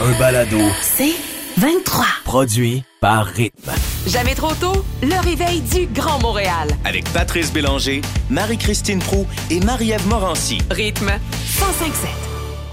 Un 0.00 0.18
balado. 0.18 0.58
C'est 0.82 1.14
23. 1.56 2.04
Produit 2.24 2.82
par 3.00 3.26
Rythme. 3.26 3.70
Jamais 4.06 4.34
trop 4.34 4.52
tôt, 4.54 4.84
le 5.02 5.22
réveil 5.22 5.60
du 5.60 5.86
Grand 5.86 6.20
Montréal. 6.20 6.68
Avec 6.84 7.04
Patrice 7.12 7.52
Bélanger, 7.52 8.02
Marie-Christine 8.28 8.98
Prou 8.98 9.24
et 9.50 9.60
Marie-Ève 9.60 10.06
Morancy. 10.08 10.58
Rythme 10.70 11.06
1057. 11.06 12.10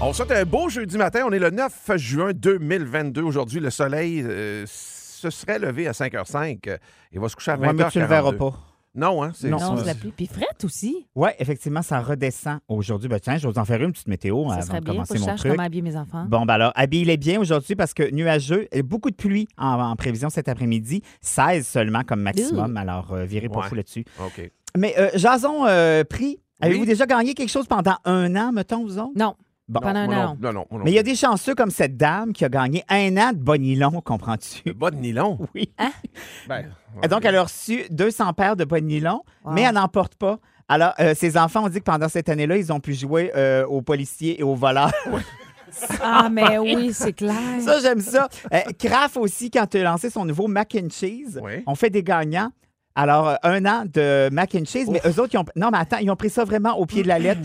On 0.00 0.12
souhaite 0.12 0.32
un 0.32 0.44
beau 0.44 0.68
jeudi 0.68 0.98
matin. 0.98 1.22
On 1.26 1.30
est 1.30 1.38
le 1.38 1.50
9 1.50 1.72
juin 1.96 2.32
2022. 2.34 3.22
Aujourd'hui, 3.22 3.60
le 3.60 3.70
soleil 3.70 4.24
euh, 4.26 4.64
se 4.66 5.30
serait 5.30 5.60
levé 5.60 5.86
à 5.86 5.92
5h05 5.92 6.58
euh, 6.68 6.76
et 7.12 7.18
va 7.20 7.28
se 7.28 7.36
coucher 7.36 7.52
à 7.52 7.56
20h42. 7.56 7.66
Ouais, 7.66 7.72
mais 7.72 7.90
tu 7.90 8.00
le 8.00 8.06
verras 8.06 8.32
pas. 8.32 8.52
Non, 8.94 9.22
hein? 9.22 9.32
c'est- 9.34 9.48
Non, 9.48 9.58
Non, 9.58 9.76
c'est- 9.76 9.82
c'est 9.82 9.86
la 9.88 9.94
pluie. 9.94 10.12
Puis 10.14 10.26
frette 10.26 10.64
aussi. 10.64 11.06
Oui, 11.14 11.30
effectivement, 11.38 11.80
ça 11.82 12.00
redescend 12.00 12.58
aujourd'hui. 12.68 13.08
Ben, 13.08 13.18
tiens, 13.18 13.38
je 13.38 13.46
vais 13.46 13.52
vous 13.52 13.58
en 13.58 13.64
faire 13.64 13.82
une 13.82 13.92
petite 13.92 14.08
météo 14.08 14.46
Ça 14.48 14.54
avant 14.54 14.62
serait 14.62 14.80
de 14.80 14.84
bien. 14.84 14.92
Faut 14.92 14.96
commencer 14.96 15.12
que 15.14 15.18
je 15.18 15.24
mon 15.24 15.26
sache 15.30 15.40
truc. 15.40 15.52
comment 15.52 15.62
habiller 15.64 15.82
mes 15.82 15.96
enfants. 15.96 16.26
Bon, 16.28 16.44
ben 16.44 16.54
alors, 16.54 16.72
habillez-les 16.74 17.16
bien 17.16 17.40
aujourd'hui 17.40 17.74
parce 17.74 17.94
que 17.94 18.10
nuageux, 18.10 18.68
et 18.70 18.82
beaucoup 18.82 19.10
de 19.10 19.16
pluie 19.16 19.48
en, 19.56 19.80
en 19.80 19.96
prévision 19.96 20.28
cet 20.28 20.48
après-midi. 20.48 21.02
16 21.22 21.66
seulement 21.66 22.02
comme 22.04 22.20
maximum. 22.20 22.76
Alors, 22.76 23.12
euh, 23.12 23.24
virez 23.24 23.48
pas 23.48 23.60
Ouais. 23.60 23.68
fou 23.68 23.74
là-dessus. 23.76 24.04
OK. 24.22 24.50
Mais 24.76 24.94
euh, 24.98 25.08
Jason 25.14 25.64
euh, 25.66 26.04
Prix, 26.04 26.38
avez-vous 26.60 26.80
Oui. 26.82 26.86
déjà 26.86 27.06
gagné 27.06 27.34
quelque 27.34 27.50
chose 27.50 27.66
pendant 27.66 27.96
un 28.04 28.36
an, 28.36 28.52
mettons, 28.52 28.82
vous 28.84 28.98
autres? 28.98 29.12
Non. 29.16 29.34
Bon. 29.72 29.80
Pendant 29.80 30.00
un 30.00 30.06
Moi 30.06 30.14
an. 30.16 30.36
non, 30.40 30.52
non, 30.52 30.66
non, 30.70 30.78
non 30.78 30.84
Mais 30.84 30.90
il 30.90 30.94
y 30.94 30.98
a 30.98 31.02
des 31.02 31.14
chanceux 31.14 31.54
comme 31.54 31.70
cette 31.70 31.96
dame 31.96 32.32
qui 32.34 32.44
a 32.44 32.48
gagné 32.50 32.84
un 32.90 33.16
an 33.16 33.32
de 33.32 33.38
bonilon, 33.38 34.02
comprends-tu? 34.02 34.62
Nylon. 34.94 35.38
Oui. 35.54 35.70
Ben, 36.46 36.66
Et 37.02 37.08
donc, 37.08 37.24
elle 37.24 37.36
a 37.36 37.42
reçu 37.44 37.84
200 37.90 38.34
paires 38.34 38.56
de 38.56 38.64
bonilon, 38.64 39.22
Wow. 39.44 39.52
mais 39.52 39.62
elle 39.62 39.74
n'en 39.74 39.88
porte 39.88 40.14
pas. 40.16 40.38
Alors, 40.68 40.92
euh, 41.00 41.14
ses 41.14 41.36
enfants 41.38 41.64
ont 41.64 41.68
dit 41.68 41.78
que 41.78 41.84
pendant 41.84 42.08
cette 42.08 42.28
année-là, 42.28 42.56
ils 42.58 42.72
ont 42.72 42.80
pu 42.80 42.92
jouer 42.94 43.32
euh, 43.34 43.64
aux 43.66 43.80
policiers 43.82 44.38
et 44.38 44.42
aux 44.42 44.54
voleurs. 44.54 44.92
Ah, 46.02 46.28
mais 46.30 46.58
oui, 46.58 46.90
c'est 46.92 47.14
clair. 47.14 47.32
ça, 47.60 47.80
j'aime 47.80 48.00
ça. 48.00 48.28
Euh, 48.52 48.58
Kraft 48.78 49.16
aussi, 49.16 49.50
quand 49.50 49.72
il 49.74 49.80
a 49.80 49.84
lancé 49.84 50.10
son 50.10 50.26
nouveau 50.26 50.46
mac 50.46 50.76
and 50.78 50.88
cheese, 50.90 51.40
Oui. 51.42 51.62
on 51.66 51.74
fait 51.74 51.88
des 51.88 52.02
gagnants. 52.02 52.50
Alors, 52.94 53.28
euh, 53.28 53.34
un 53.42 53.64
an 53.64 53.84
de 53.92 54.28
mac 54.32 54.54
and 54.54 54.64
cheese, 54.66 54.88
mais 54.90 55.00
eux 55.06 55.18
autres, 55.20 55.30
ils 55.32 55.38
ont... 55.38 55.44
non, 55.56 55.70
mais 55.72 55.78
attends, 55.78 55.96
ils 55.98 56.10
ont 56.10 56.16
pris 56.16 56.28
ça 56.30 56.44
vraiment 56.44 56.78
au 56.78 56.84
pied 56.84 57.02
de 57.02 57.08
la 57.08 57.18
lettre. 57.18 57.40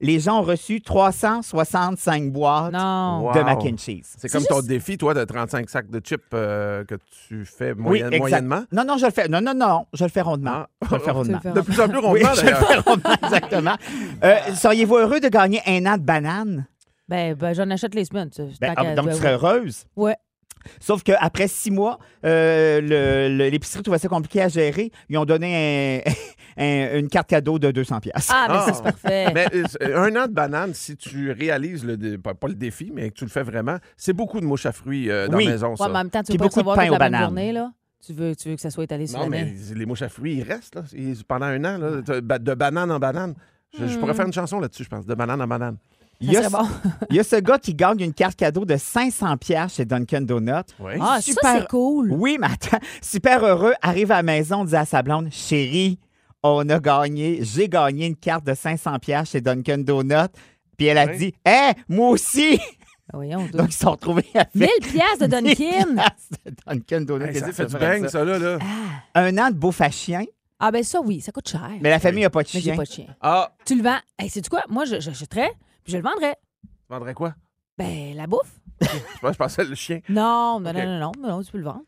Les 0.00 0.20
gens 0.20 0.40
ont 0.40 0.42
reçu 0.42 0.80
365 0.80 2.32
boîtes 2.32 2.72
Non. 2.72 3.26
Wow. 3.26 3.34
de 3.34 3.40
mac 3.40 3.58
and 3.64 3.76
cheese. 3.76 4.14
C'est 4.16 4.28
comme 4.30 4.44
ton 4.44 4.60
défi, 4.60 4.96
toi, 4.96 5.12
de 5.14 5.24
35 5.24 5.68
sacs 5.68 5.90
de 5.90 6.00
chips 6.02 6.22
euh, 6.32 6.84
que 6.84 6.94
tu 7.28 7.44
fais 7.44 7.72
Oui, 7.78 8.02
moyennement? 8.18 8.64
Non, 8.72 8.84
non, 8.84 8.96
je 8.96 9.06
le 9.06 9.12
fais. 9.12 9.28
Non, 9.28 9.40
non, 9.40 9.54
non, 9.54 9.86
je 9.92 10.04
le 10.04 10.10
fais 10.10 10.22
rondement. 10.22 10.64
Ah. 10.64 10.68
Je 10.90 10.94
le 10.94 11.00
fais 11.00 11.10
rondement. 11.10 11.40
De 11.44 11.60
plus 11.60 11.80
en 11.80 11.88
plus 11.88 11.98
Oui, 11.98 12.04
rondement, 12.04 12.34
je 12.34 12.40
le 12.40 12.46
d'ailleurs. 12.52 12.66
fais 12.66 12.76
rondement, 12.78 13.14
exactement. 13.22 13.74
Euh, 14.24 14.36
Seriez-vous 14.54 14.96
heureux 14.96 15.20
de 15.20 15.28
gagner 15.28 15.60
un 15.66 15.84
an 15.86 15.96
de 15.98 16.02
banane? 16.02 16.66
Ben, 17.08 17.34
ben 17.34 17.52
j'en 17.54 17.70
achète 17.70 17.94
les 17.94 18.04
semaines. 18.04 18.30
Ben, 18.60 18.74
ah, 18.76 18.94
donc, 18.94 19.06
ben, 19.06 19.12
tu 19.12 19.18
serais 19.18 19.34
heureuse? 19.34 19.84
Ouais. 19.94 20.16
Sauf 20.80 21.02
qu'après 21.02 21.48
six 21.48 21.70
mois, 21.70 21.98
euh, 22.24 23.28
l'épicerie 23.50 23.82
trouvait 23.82 23.98
ça 23.98 24.08
compliqué 24.08 24.42
à 24.42 24.48
gérer. 24.48 24.90
Ils 25.08 25.18
ont 25.18 25.24
donné 25.24 26.02
un- 26.06 26.10
un- 26.62 26.98
une 26.98 27.08
carte 27.08 27.28
cadeau 27.28 27.58
de 27.58 27.70
200 27.70 28.00
pièces. 28.00 28.28
Ah, 28.32 28.46
mais 28.48 28.56
Ah. 28.58 28.64
ça, 28.66 28.72
c'est 28.74 28.82
parfait. 28.82 29.32
Mais 29.34 29.46
euh, 29.82 29.96
un 29.98 30.16
an 30.16 30.26
de 30.26 30.32
banane, 30.32 30.74
si 30.74 30.96
tu 30.96 31.30
réalises 31.32 31.84
le 31.84 31.96
dé- 31.96 32.18
pas, 32.18 32.34
pas 32.34 32.48
le 32.48 32.54
défi, 32.54 32.90
mais 32.94 33.10
que 33.10 33.14
tu 33.14 33.24
le 33.24 33.30
fais 33.30 33.42
vraiment, 33.42 33.76
c'est 33.96 34.12
beaucoup 34.12 34.40
de 34.40 34.46
mouches 34.46 34.66
à 34.66 34.72
fruits 34.72 35.10
euh, 35.10 35.28
dans 35.28 35.36
Oui. 35.38 35.44
la 35.46 35.52
maison, 35.52 35.70
Ouais, 35.70 35.76
ça. 35.76 35.88
mais 35.88 35.94
en 35.94 35.98
même 35.98 36.10
temps, 36.10 36.22
tu 36.22 36.36
pas 36.36 36.44
beaucoup 36.44 36.60
de 36.62 36.66
recevoir 36.66 36.76
pain 36.76 36.82
toute 36.86 36.90
la 36.92 36.96
aux 36.96 36.98
bananes. 36.98 37.22
journée, 37.24 37.52
là. 37.52 37.72
Tu 38.04 38.12
veux, 38.12 38.36
tu 38.36 38.48
veux 38.50 38.54
que 38.54 38.60
ça 38.60 38.70
soit 38.70 38.84
étalé 38.84 39.06
sur 39.06 39.18
Non, 39.18 39.26
mais 39.26 39.52
les 39.74 39.86
mouches 39.86 40.02
à 40.02 40.08
fruits, 40.08 40.36
ils 40.36 40.42
restent 40.42 40.76
là, 40.76 40.82
pendant 41.26 41.46
un 41.46 41.64
an, 41.64 41.78
là, 41.78 41.90
de 42.02 42.20
de 42.20 42.54
banane 42.54 42.90
en 42.92 42.98
banane. 43.00 43.34
Je, 43.76 43.86
je 43.86 43.98
pourrais 43.98 44.14
faire 44.14 44.26
une 44.26 44.32
chanson 44.32 44.60
là-dessus, 44.60 44.84
je 44.84 44.88
pense, 44.88 45.04
de 45.06 45.14
banane 45.14 45.40
en 45.42 45.46
banane. 45.46 45.76
Il 46.20 46.32
y, 46.32 46.36
a, 46.36 46.48
bon. 46.48 46.66
il 47.10 47.16
y 47.16 47.20
a 47.20 47.24
ce 47.24 47.36
gars 47.36 47.58
qui 47.58 47.74
gagne 47.74 48.00
une 48.00 48.14
carte 48.14 48.36
cadeau 48.36 48.64
de 48.64 48.76
500 48.76 49.36
pièces 49.36 49.74
chez 49.74 49.84
Dunkin' 49.84 50.22
Donuts. 50.24 50.52
Oui. 50.80 50.92
Ah, 51.00 51.16
ça, 51.16 51.20
Super- 51.20 51.60
c'est 51.60 51.68
cool. 51.68 52.10
Oui, 52.12 52.38
mais 52.40 52.46
attends, 52.46 52.78
super 53.02 53.44
heureux, 53.44 53.74
arrive 53.82 54.10
à 54.12 54.16
la 54.16 54.22
maison, 54.22 54.64
dit 54.64 54.74
à 54.76 54.84
sa 54.86 55.02
blonde, 55.02 55.28
chérie, 55.30 55.98
on 56.42 56.68
a 56.70 56.78
gagné, 56.78 57.40
j'ai 57.42 57.68
gagné 57.68 58.06
une 58.06 58.16
carte 58.16 58.46
de 58.46 58.54
500 58.54 58.98
pièces 58.98 59.30
chez 59.32 59.40
Dunkin' 59.40 59.84
Donuts. 59.84 60.32
Puis 60.78 60.86
elle 60.86 60.98
a 60.98 61.06
Oui. 61.06 61.16
dit, 61.18 61.34
hé, 61.46 61.72
moi 61.88 62.10
aussi! 62.10 62.58
Ah, 62.60 63.12
Voyons, 63.14 63.40
donc. 63.42 63.50
Donc, 63.52 63.66
ils 63.68 63.72
se 63.72 63.78
sont 63.80 63.90
retrouvés 63.92 64.26
avec 64.34 64.54
1000 64.54 64.68
piastres 64.80 65.26
de 65.28 65.36
1000 65.36 65.56
Dunkin. 65.56 65.94
de 66.46 66.52
Dunkin' 66.66 67.04
Donuts. 67.04 67.24
Hey, 67.26 67.40
ça 67.40 67.52
fait 67.52 67.66
du 67.66 67.76
bang, 67.76 68.02
ça? 68.04 68.08
ça, 68.10 68.24
là. 68.24 68.38
là? 68.38 68.58
Un 69.14 69.38
an 69.38 69.50
de 69.50 69.54
beau 69.54 69.72
à 69.78 69.90
chien, 69.90 70.24
Ah, 70.58 70.70
ben 70.70 70.82
ça, 70.82 71.00
oui, 71.00 71.20
ça 71.20 71.30
coûte 71.32 71.48
cher. 71.48 71.70
mais 71.80 71.90
la 71.90 71.98
famille 72.00 72.22
n'a 72.22 72.30
pas 72.30 72.42
de 72.42 72.48
Mais 72.54 72.60
j'ai 72.60 72.70
chien. 72.70 72.76
pas 72.76 72.84
de 72.84 72.90
chien. 72.90 73.06
Ah, 73.20 73.52
Tu 73.64 73.74
le 73.76 73.82
vends? 73.82 73.98
Hey, 74.18 74.28
sais-tu 74.28 74.48
quoi? 74.50 74.62
Moi, 74.68 74.84
je, 74.86 74.96
je 74.96 75.00
j'achèterais, 75.00 75.50
puis 75.50 75.65
je 75.86 75.96
le 75.96 76.02
vendrais. 76.02 76.36
tu 76.62 76.68
vendrais 76.88 77.14
quoi? 77.14 77.34
Ben, 77.78 78.14
la 78.16 78.26
bouffe. 78.26 78.60
Je 78.80 79.36
pensais 79.36 79.64
le 79.64 79.74
chien. 79.74 80.00
Non, 80.08 80.60
non, 80.60 80.72
non, 80.72 80.84
non, 80.98 81.12
non, 81.18 81.28
non, 81.28 81.42
tu 81.42 81.52
peux 81.52 81.58
le 81.58 81.64
vendre. 81.64 81.84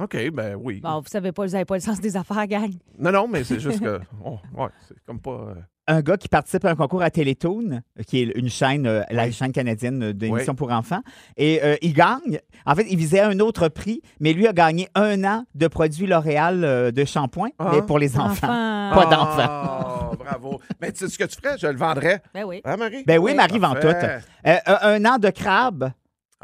OK, 0.00 0.30
ben 0.30 0.54
oui. 0.54 0.80
Bon, 0.80 1.00
vous 1.00 1.08
savez 1.08 1.32
pas, 1.32 1.44
vous 1.44 1.54
avez 1.54 1.64
pas 1.64 1.74
le 1.74 1.80
sens 1.80 2.00
des 2.00 2.16
affaires, 2.16 2.46
gang. 2.46 2.72
Non, 2.98 3.10
non, 3.10 3.26
mais 3.26 3.42
c'est 3.42 3.58
juste 3.58 3.80
que. 3.80 4.00
oh, 4.24 4.38
ouais, 4.54 4.68
c'est 4.86 5.02
comme 5.04 5.20
pas. 5.20 5.54
Euh, 5.88 5.92
Un 5.94 6.00
gars 6.02 6.16
qui 6.16 6.28
participe 6.28 6.64
à 6.64 6.70
un 6.70 6.74
concours 6.76 7.02
à 7.02 7.10
Télétoon, 7.10 7.80
qui 8.06 8.20
est 8.20 8.32
une 8.36 8.48
chaîne, 8.48 8.86
euh, 8.86 9.02
la 9.10 9.30
chaîne 9.30 9.52
canadienne 9.52 10.12
d'émissions 10.12 10.52
Oui. 10.52 10.56
pour 10.56 10.70
enfants, 10.72 11.00
et 11.36 11.60
euh, 11.62 11.76
il 11.82 11.92
gagne. 11.94 12.40
En 12.66 12.74
fait, 12.74 12.86
il 12.90 12.96
visait 12.98 13.20
un 13.20 13.38
autre 13.40 13.68
prix, 13.68 14.02
mais 14.20 14.32
lui 14.32 14.46
a 14.46 14.52
gagné 14.52 14.88
un 14.94 15.24
an 15.24 15.44
de 15.54 15.66
produits 15.68 16.06
L'Oréal 16.06 16.64
euh, 16.64 16.90
de 16.90 17.04
shampoing, 17.04 17.48
Ah. 17.58 17.70
mais 17.72 17.82
pour 17.82 17.98
les 17.98 18.16
enfants. 18.18 18.48
Enfin. 18.48 18.90
Pas 18.94 19.06
d'enfant. 19.06 20.10
Oh, 20.12 20.16
bravo. 20.24 20.60
Mais 20.80 20.92
tu 20.92 20.98
sais 21.00 21.08
ce 21.08 21.18
que 21.18 21.24
tu 21.24 21.36
ferais? 21.40 21.56
Je 21.58 21.66
le 21.66 21.76
vendrais. 21.76 22.22
Ben 22.34 22.44
oui. 22.44 22.60
Hein, 22.64 22.76
Marie? 22.76 23.04
Ben 23.06 23.18
oui, 23.18 23.34
Marie 23.34 23.58
vend 23.58 23.74
tout. 23.74 23.86
Euh, 23.86 24.58
un 24.66 25.04
an 25.04 25.18
de 25.18 25.30
crabe. 25.30 25.90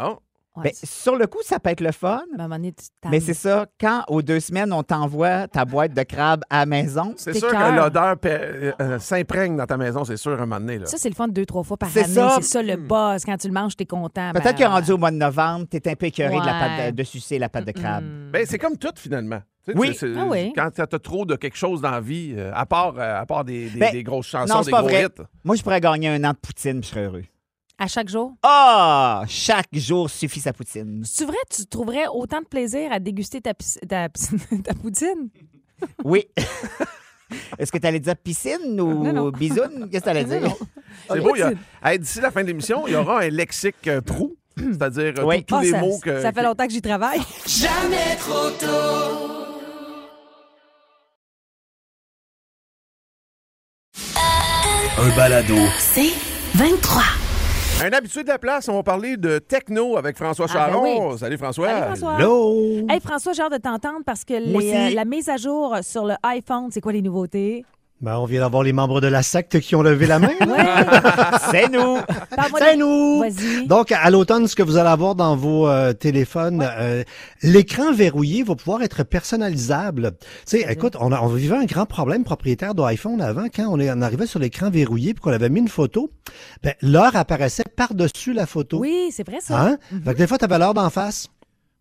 Oh, 0.00 0.19
Ouais, 0.57 0.63
Ben, 0.65 0.73
sur 0.85 1.17
le 1.17 1.27
coup, 1.27 1.41
ça 1.43 1.59
peut 1.59 1.71
être 1.71 1.81
le 1.81 1.91
fun. 1.91 2.19
à 2.19 2.23
un 2.39 2.43
moment 2.45 2.55
donné, 2.57 2.73
Mais 3.11 3.19
c'est 3.19 3.35
ça, 3.35 3.67
quand 3.81 4.05
aux 4.07 4.23
deux 4.23 4.39
semaines, 4.39 4.73
on 4.73 4.85
t'envoie 4.85 5.49
ta 5.49 5.65
boîte 5.65 5.93
de 5.95 6.03
crabe 6.05 6.43
à 6.49 6.61
la 6.61 6.67
maison, 6.67 7.13
c'est 7.17 7.35
sûr 7.35 7.49
que 7.49 7.77
l'odeur 7.77 8.17
euh, 8.25 8.73
euh, 8.81 8.99
s'imprègne 9.01 9.57
dans 9.57 9.67
ta 9.67 9.77
maison, 9.77 10.05
c'est 10.05 10.17
sûr, 10.17 10.33
un 10.35 10.47
moment 10.47 10.61
donné. 10.61 10.79
Là. 10.79 10.87
Ça, 10.87 10.97
c'est 10.97 11.09
le 11.09 11.15
fun 11.17 11.27
deux, 11.27 11.45
trois 11.45 11.65
fois 11.65 11.77
par 11.77 11.89
année. 11.97 12.05
ça. 12.07 12.37
C'est 12.41 12.43
ça 12.47 12.63
le 12.63 12.77
buzz. 12.77 13.25
Quand 13.25 13.37
tu 13.37 13.49
le 13.49 13.53
manges, 13.53 13.75
t'es 13.75 13.85
content. 13.87 14.31
peut-être 14.33 14.45
Ben, 14.45 14.53
qu'il 14.53 14.65
est 14.65 14.69
rendu 14.69 14.93
au 14.93 14.99
mois 14.99 15.11
de 15.11 15.17
novembre, 15.17 15.67
t'es 15.69 15.91
un 15.91 15.97
peu 15.97 16.07
écœuré 16.07 16.39
de, 16.39 16.47
la 16.47 16.53
pâte 16.53 16.87
de, 16.93 16.97
de 16.99 17.03
sucer 17.05 17.39
la 17.41 17.49
pâte 17.49 17.65
de 17.67 17.73
crabe. 17.73 18.05
mm. 18.05 18.31
Ben, 18.31 18.47
c'est 18.49 18.59
comme 18.59 18.77
tout, 18.77 18.93
finalement. 18.95 19.41
Tu 19.65 19.73
sais, 19.73 19.79
Oui. 19.79 19.99
Ah 20.17 20.27
oui. 20.29 20.53
Quand 20.55 20.71
tu 20.73 20.83
as 20.83 20.87
trop 20.87 21.25
de 21.25 21.35
quelque 21.37 21.57
chose 21.57 21.81
dans 21.81 21.91
la 21.91 22.01
vie, 22.01 22.35
euh, 22.37 22.53
à 22.55 22.67
part, 22.67 22.95
euh, 22.99 23.21
à 23.23 23.27
part 23.27 23.45
des, 23.45 23.71
des- 23.71 23.79
Ben, 23.81 23.91
des 23.93 24.03
grosses 24.05 24.27
chansons, 24.27 24.53
non, 24.55 24.61
des 24.61 24.67
c'est 24.67 24.71
pas 24.71 24.81
gros 24.83 24.89
vrai. 24.91 25.05
hits. 25.07 25.23
Moi, 25.43 25.57
je 25.57 25.63
pourrais 25.63 25.81
gagner 25.81 26.09
un 26.11 26.23
an 26.23 26.31
de 26.33 26.37
poutine, 26.37 26.83
je 26.83 26.89
serais 26.89 27.05
heureux. 27.07 27.25
À 27.79 27.89
chaque 27.89 28.09
jour? 28.09 28.35
Ah! 28.43 29.25
chaque 29.29 29.67
jour 29.73 30.09
suffit 30.09 30.41
sa 30.41 30.53
poutine. 30.53 31.03
C'est 31.05 31.25
vrai, 31.25 31.37
tu 31.51 31.67
trouverais 31.67 32.07
autant 32.07 32.41
de 32.41 32.47
plaisir 32.47 32.93
à 32.93 33.01
déguster 33.01 33.41
ta, 33.41 33.53
poutine? 34.83 35.29
Oui. 36.05 36.27
Est-ce 37.59 37.73
que 37.73 37.79
tu 37.79 37.87
allais 37.87 37.99
dire 37.99 38.17
piscine 38.17 38.81
ou 38.81 39.03
Non, 39.03 39.12
non. 39.12 39.31
bisoune? 39.31 39.89
Qu'est-ce 39.91 40.05
que 40.05 40.05
tu 40.05 40.09
allais 40.17 40.25
dire? 40.25 40.55
C'est 41.11 41.21
beau. 41.21 41.35
a- 41.35 41.89
Hey, 41.91 41.99
D'ici 41.99 42.21
la 42.21 42.31
fin 42.31 42.43
de 42.43 42.47
l'émission, 42.47 42.87
il 42.87 42.93
y 42.93 42.97
aura 42.97 43.23
un 43.23 43.29
lexique 43.29 43.89
euh, 43.89 44.01
prou, 44.01 44.37
c'est-à-dire 44.56 45.15
euh, 45.19 45.25
Oui. 45.25 45.43
tous 45.44 45.56
Ah, 45.56 45.62
les 45.62 45.71
ça, 45.71 45.81
mots 45.81 45.99
que. 46.00 46.23
ça 46.23 46.32
fait 46.32 46.43
longtemps 46.44 46.67
que 46.67 46.73
j'y 46.73 46.82
travaille. 46.82 47.21
Un 54.99 55.17
balado. 55.17 55.56
C'est 55.79 56.12
23. 56.55 57.03
Un 57.82 57.91
habitué 57.93 58.23
de 58.23 58.29
la 58.29 58.38
place, 58.38 58.69
on 58.69 58.75
va 58.75 58.82
parler 58.82 59.17
de 59.17 59.38
techno 59.38 59.97
avec 59.97 60.17
François 60.17 60.47
Ah, 60.49 60.69
ben 60.69 60.73
Charon. 60.73 61.11
oui. 61.12 61.19
Salut 61.19 61.37
François. 61.37 61.69
Salut, 61.69 61.82
François. 61.87 62.19
Hello! 62.19 62.87
Hey, 62.88 63.00
François, 63.00 63.32
j'ai 63.32 63.43
hâte 63.43 63.53
de 63.53 63.59
t'entendre 63.59 64.00
parce 64.06 64.25
que 64.25 64.35
les, 64.35 64.73
euh, 64.75 64.94
la 64.94 65.05
mise 65.05 65.29
à 65.29 65.37
jour 65.37 65.76
sur 65.82 66.05
le 66.06 66.15
iPhone, 66.23 66.69
c'est 66.71 66.81
quoi 66.81 66.93
les 66.93 67.03
nouveautés? 67.03 67.65
Ben, 68.05 68.19
on 68.19 68.27
vient 68.27 68.41
d'avoir 68.41 68.62
les 68.62 68.75
membres 68.75 69.01
de 69.01 69.06
la 69.06 69.23
secte 69.23 69.61
qui 69.61 69.75
ont 69.75 69.81
levé 69.81 70.06
la 70.06 70.19
main. 70.19 70.29
C'est 71.51 71.71
nous. 71.71 71.97
C'est 72.59 72.77
nous! 72.77 73.21
Vas-y. 73.21 73.67
Donc, 73.67 73.93
à 73.93 74.11
l'automne, 74.11 74.47
ce 74.47 74.55
que 74.55 74.62
vous 74.62 74.77
allez 74.77 74.91
avoir 74.91 75.15
dans 75.15 75.35
vos 75.37 75.67
euh, 75.67 75.95
téléphones, 75.95 76.62
euh, 76.62 77.03
l'écran 77.43 77.95
verrouillé 77.95 78.43
va 78.43 78.56
pouvoir 78.56 78.83
être 78.83 79.05
personnalisable. 79.05 80.12
Tu 80.21 80.59
sais, 80.59 80.67
écoute, 80.71 80.99
on, 81.01 81.12
a, 81.12 81.21
on 81.23 81.29
vivait 81.29 81.56
un 81.56 81.65
grand 81.65 81.87
problème 81.87 82.25
propriétaire 82.25 82.75
d'iPhone 82.75 83.23
avant, 83.23 83.47
quand 83.47 83.69
on, 83.71 83.81
est, 83.81 83.91
on 83.91 84.03
arrivait 84.03 84.27
sur 84.27 84.39
l'écran 84.39 84.69
verrouillé 84.69 85.15
puis 85.15 85.23
qu'on 85.23 85.33
avait 85.33 85.49
mis 85.49 85.61
une 85.61 85.69
photo, 85.69 86.11
ben, 86.62 86.75
l'heure 86.83 87.17
apparaissait 87.17 87.65
par-dessus 87.75 88.35
la 88.35 88.45
photo. 88.45 88.81
Oui, 88.81 89.12
c'est 89.12 89.27
vrai 89.27 89.39
ça. 89.41 89.59
Hein? 89.59 89.79
Fait 90.05 90.12
que 90.12 90.19
des 90.19 90.27
fois, 90.27 90.37
tu 90.37 90.45
avais 90.45 90.59
l'heure 90.59 90.75
d'en 90.75 90.91
face. 90.91 91.29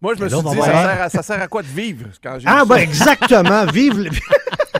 Moi, 0.01 0.13
je 0.15 0.21
me 0.21 0.27
Et 0.27 0.29
là, 0.29 0.37
suis 0.37 0.49
dit, 0.51 0.55
ça 0.57 0.65
sert, 0.65 1.01
à, 1.01 1.09
ça 1.09 1.21
sert 1.21 1.41
à 1.41 1.47
quoi 1.49 1.63
de 1.63 1.67
vivre 1.67 2.05
quand 2.23 2.39
j'ai 2.39 2.47
Ah, 2.47 2.63
ben 2.65 2.75
ça? 2.75 2.81
exactement. 2.81 3.65
Vive 3.73 3.99
le... 3.99 4.09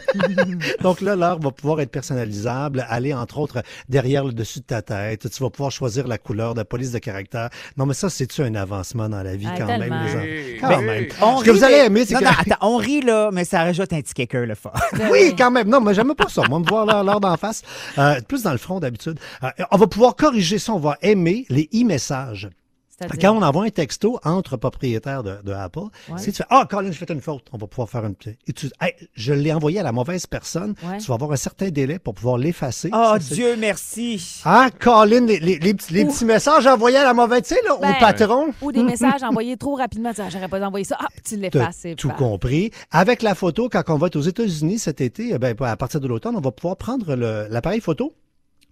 Donc 0.81 1.01
là, 1.01 1.15
l'heure 1.15 1.39
va 1.39 1.51
pouvoir 1.51 1.79
être 1.81 1.91
personnalisable, 1.91 2.85
aller 2.89 3.13
entre 3.13 3.37
autres 3.39 3.61
derrière 3.89 4.23
le 4.25 4.33
dessus 4.33 4.59
de 4.59 4.65
ta 4.65 4.81
tête. 4.81 5.29
Tu 5.29 5.43
vas 5.43 5.49
pouvoir 5.49 5.71
choisir 5.71 6.07
la 6.07 6.17
couleur 6.17 6.53
de 6.53 6.59
la 6.59 6.65
police 6.65 6.91
de 6.91 6.99
caractère. 6.99 7.49
Non, 7.77 7.85
mais 7.85 7.93
ça, 7.93 8.09
c'est-tu 8.09 8.41
un 8.41 8.55
avancement 8.55 9.09
dans 9.09 9.23
la 9.23 9.35
vie 9.35 9.47
Ah, 9.49 9.55
quand 9.57 9.67
tellement. 9.67 9.95
même, 9.95 10.05
les 10.05 10.11
enfants? 10.59 10.67
Quand 10.75 10.81
même. 10.81 11.07
On 11.21 11.37
Ce 11.39 11.43
que 11.45 11.51
rit, 11.51 11.57
vous 11.57 11.63
allez 11.63 11.75
mais- 11.75 11.85
aimer, 11.85 12.05
c'est 12.05 12.15
que... 12.15 12.23
non, 12.23 12.29
attends, 12.37 12.67
on 12.67 12.77
rit 12.77 13.01
là, 13.01 13.29
mais 13.31 13.45
ça 13.45 13.63
rajoute 13.63 13.91
un 13.93 14.01
petit 14.01 14.13
kicker 14.13 14.45
le 14.45 14.55
fort. 14.55 14.73
Oui, 15.11 15.33
quand 15.37 15.51
même. 15.51 15.67
Non, 15.69 15.81
mais 15.81 15.93
j'aime 15.93 16.13
pas 16.15 16.29
ça. 16.29 16.43
Moi, 16.49 16.59
me 16.59 16.65
voir 16.65 16.85
l'heure 16.85 17.03
l'heure 17.03 17.19
d'en 17.19 17.37
face. 17.37 17.61
Euh, 17.97 18.19
plus 18.27 18.43
dans 18.43 18.51
le 18.51 18.57
front 18.57 18.79
d'habitude. 18.79 19.19
Euh, 19.43 19.49
on 19.71 19.77
va 19.77 19.87
pouvoir 19.87 20.15
corriger 20.15 20.59
ça. 20.59 20.73
On 20.73 20.79
va 20.79 20.97
aimer 21.01 21.45
les 21.49 21.69
e-messages. 21.73 22.49
C'est-à-dire- 22.97 23.19
Quand 23.29 23.35
on 23.37 23.41
envoie 23.41 23.65
un 23.65 23.69
texto 23.69 24.19
entre 24.23 24.55
propriétaires 24.57 25.23
de, 25.23 25.37
de 25.43 25.51
Apple, 25.51 25.79
Ouais. 26.09 26.17
si 26.17 26.31
tu 26.31 26.37
fais 26.37 26.43
Ah, 26.49 26.67
Colin, 26.69 26.91
j'ai 26.91 26.97
fait 27.05 27.09
une 27.11 27.21
faute, 27.21 27.45
on 27.51 27.57
va 27.57 27.65
pouvoir 27.67 27.89
faire 27.89 28.05
une 28.05 28.13
petite. 28.15 28.37
et 28.47 28.53
tu- 28.53 28.69
Hey, 28.79 28.93
je 29.15 29.33
l'ai 29.33 29.51
envoyé 29.51 29.79
à 29.79 29.83
la 29.83 29.91
mauvaise 29.91 30.27
personne. 30.27 30.75
Ouais. 30.87 30.97
Tu 30.99 31.07
vas 31.07 31.15
avoir 31.15 31.31
un 31.31 31.35
certain 31.35 31.69
délai 31.69 31.97
pour 31.99 32.13
pouvoir 32.13 32.37
l'effacer. 32.37 32.89
Oh 32.93 33.13
Ça, 33.13 33.19
Dieu 33.19 33.55
merci. 33.57 34.41
Ah, 34.45 34.69
Colin, 34.79 35.25
les, 35.25 35.39
les- 35.39 35.57
les 35.59 35.73
petits- 35.73 35.93
les 35.93 36.03
Ouh. 36.03 36.07
petits 36.11 36.25
messages 36.25 36.67
envoyés 36.67 36.97
à 36.97 37.03
la 37.03 37.13
mauvaise, 37.13 37.41
tu 37.43 37.55
sais, 37.55 37.61
là, 37.65 37.77
Ben, 37.81 37.91
au 37.95 37.99
patron. 37.99 38.53
Ou 38.61 38.71
des 38.71 38.83
messages 38.83 39.23
envoyés 39.23 39.57
trop 39.57 39.75
rapidement. 39.75 40.11
Ah, 40.17 40.29
J'aurais 40.29 40.47
pas 40.47 40.61
envoyé 40.65 40.85
ça. 40.85 40.97
Ah, 40.99 41.07
tu 41.25 41.35
l'effaces. 41.37 41.77
c'est 41.81 41.95
tout 41.95 42.09
pas- 42.09 42.13
compris. 42.15 42.71
Avec 42.91 43.21
la 43.21 43.35
photo, 43.35 43.69
quand 43.69 43.83
on 43.89 43.97
va 43.97 44.07
être 44.07 44.15
aux 44.15 44.21
États-Unis 44.21 44.79
cet 44.79 45.01
été, 45.01 45.31
eh 45.33 45.39
ben, 45.39 45.55
à 45.61 45.77
partir 45.77 45.99
de 45.99 46.07
l'automne, 46.07 46.35
on 46.35 46.41
va 46.41 46.51
pouvoir 46.51 46.77
prendre 46.77 47.15
le- 47.15 47.47
l'appareil 47.49 47.81
photo. 47.81 48.13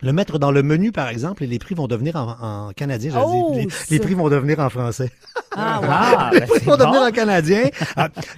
Le 0.04 0.14
mettre 0.14 0.40
dans 0.40 0.52
le 0.52 0.64
menu, 0.64 0.92
par 0.92 1.10
exemple, 1.10 1.44
et 1.44 1.48
les 1.48 1.60
prix 1.60 1.76
vont 1.76 1.88
devenir 1.88 2.16
en, 2.16 2.68
en 2.68 2.72
canadien. 2.74 3.14
Oh, 3.24 3.56
les, 3.90 4.00
prix 4.00 4.16
vont 4.16 4.30
devenir 4.30 4.60
en 4.60 4.70
français. 4.70 5.12
Ah. 5.56 5.82
Ah, 5.84 6.30
Les 6.34 6.40
ben, 6.40 6.48
prix 6.48 6.60
c'est 6.60 6.66
vont 6.66 6.78
devenir 6.78 7.02
en 7.02 7.12
canadien. 7.12 7.64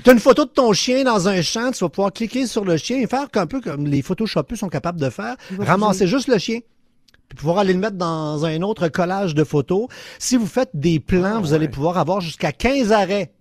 tu 0.04 0.10
as 0.10 0.13
une 0.13 0.19
photo 0.19 0.45
de 0.45 0.50
ton 0.50 0.74
chien 0.74 1.04
dans 1.04 1.27
un 1.27 1.42
champ, 1.42 1.71
tu 1.71 1.83
vas 1.83 1.89
pouvoir 1.89 2.12
cliquer 2.12 2.48
sur 2.48 2.65
le 2.65 2.75
chien 2.77 2.98
et 2.98 3.07
faire 3.07 3.27
un 3.36 3.45
peu 3.48 3.62
comme 3.62 3.86
les 3.88 4.01
photoshopeurs 4.01 4.57
sont 4.57 4.69
capables 4.69 5.00
de 5.00 5.10
faire. 5.10 5.36
Ramasser 5.60 6.07
juste 6.07 6.27
le 6.27 6.38
chien. 6.38 6.60
Puis 7.30 7.38
pouvoir 7.38 7.60
aller 7.60 7.74
le 7.74 7.80
mettre 7.80 7.98
dans 7.98 8.45
un 8.45 8.62
autre 8.62 8.88
collage 8.89 9.36
de 9.36 9.44
photos. 9.44 9.88
Si 10.19 10.36
vous 10.38 10.48
faites 10.48 10.71
des 10.74 11.00
plans, 11.00 11.36
Ah, 11.38 11.39
vous 11.39 11.54
allez 11.54 11.69
pouvoir 11.69 11.98
avoir 11.98 12.19
jusqu'à 12.19 12.51
15 12.51 12.92
arrêts. 12.92 13.31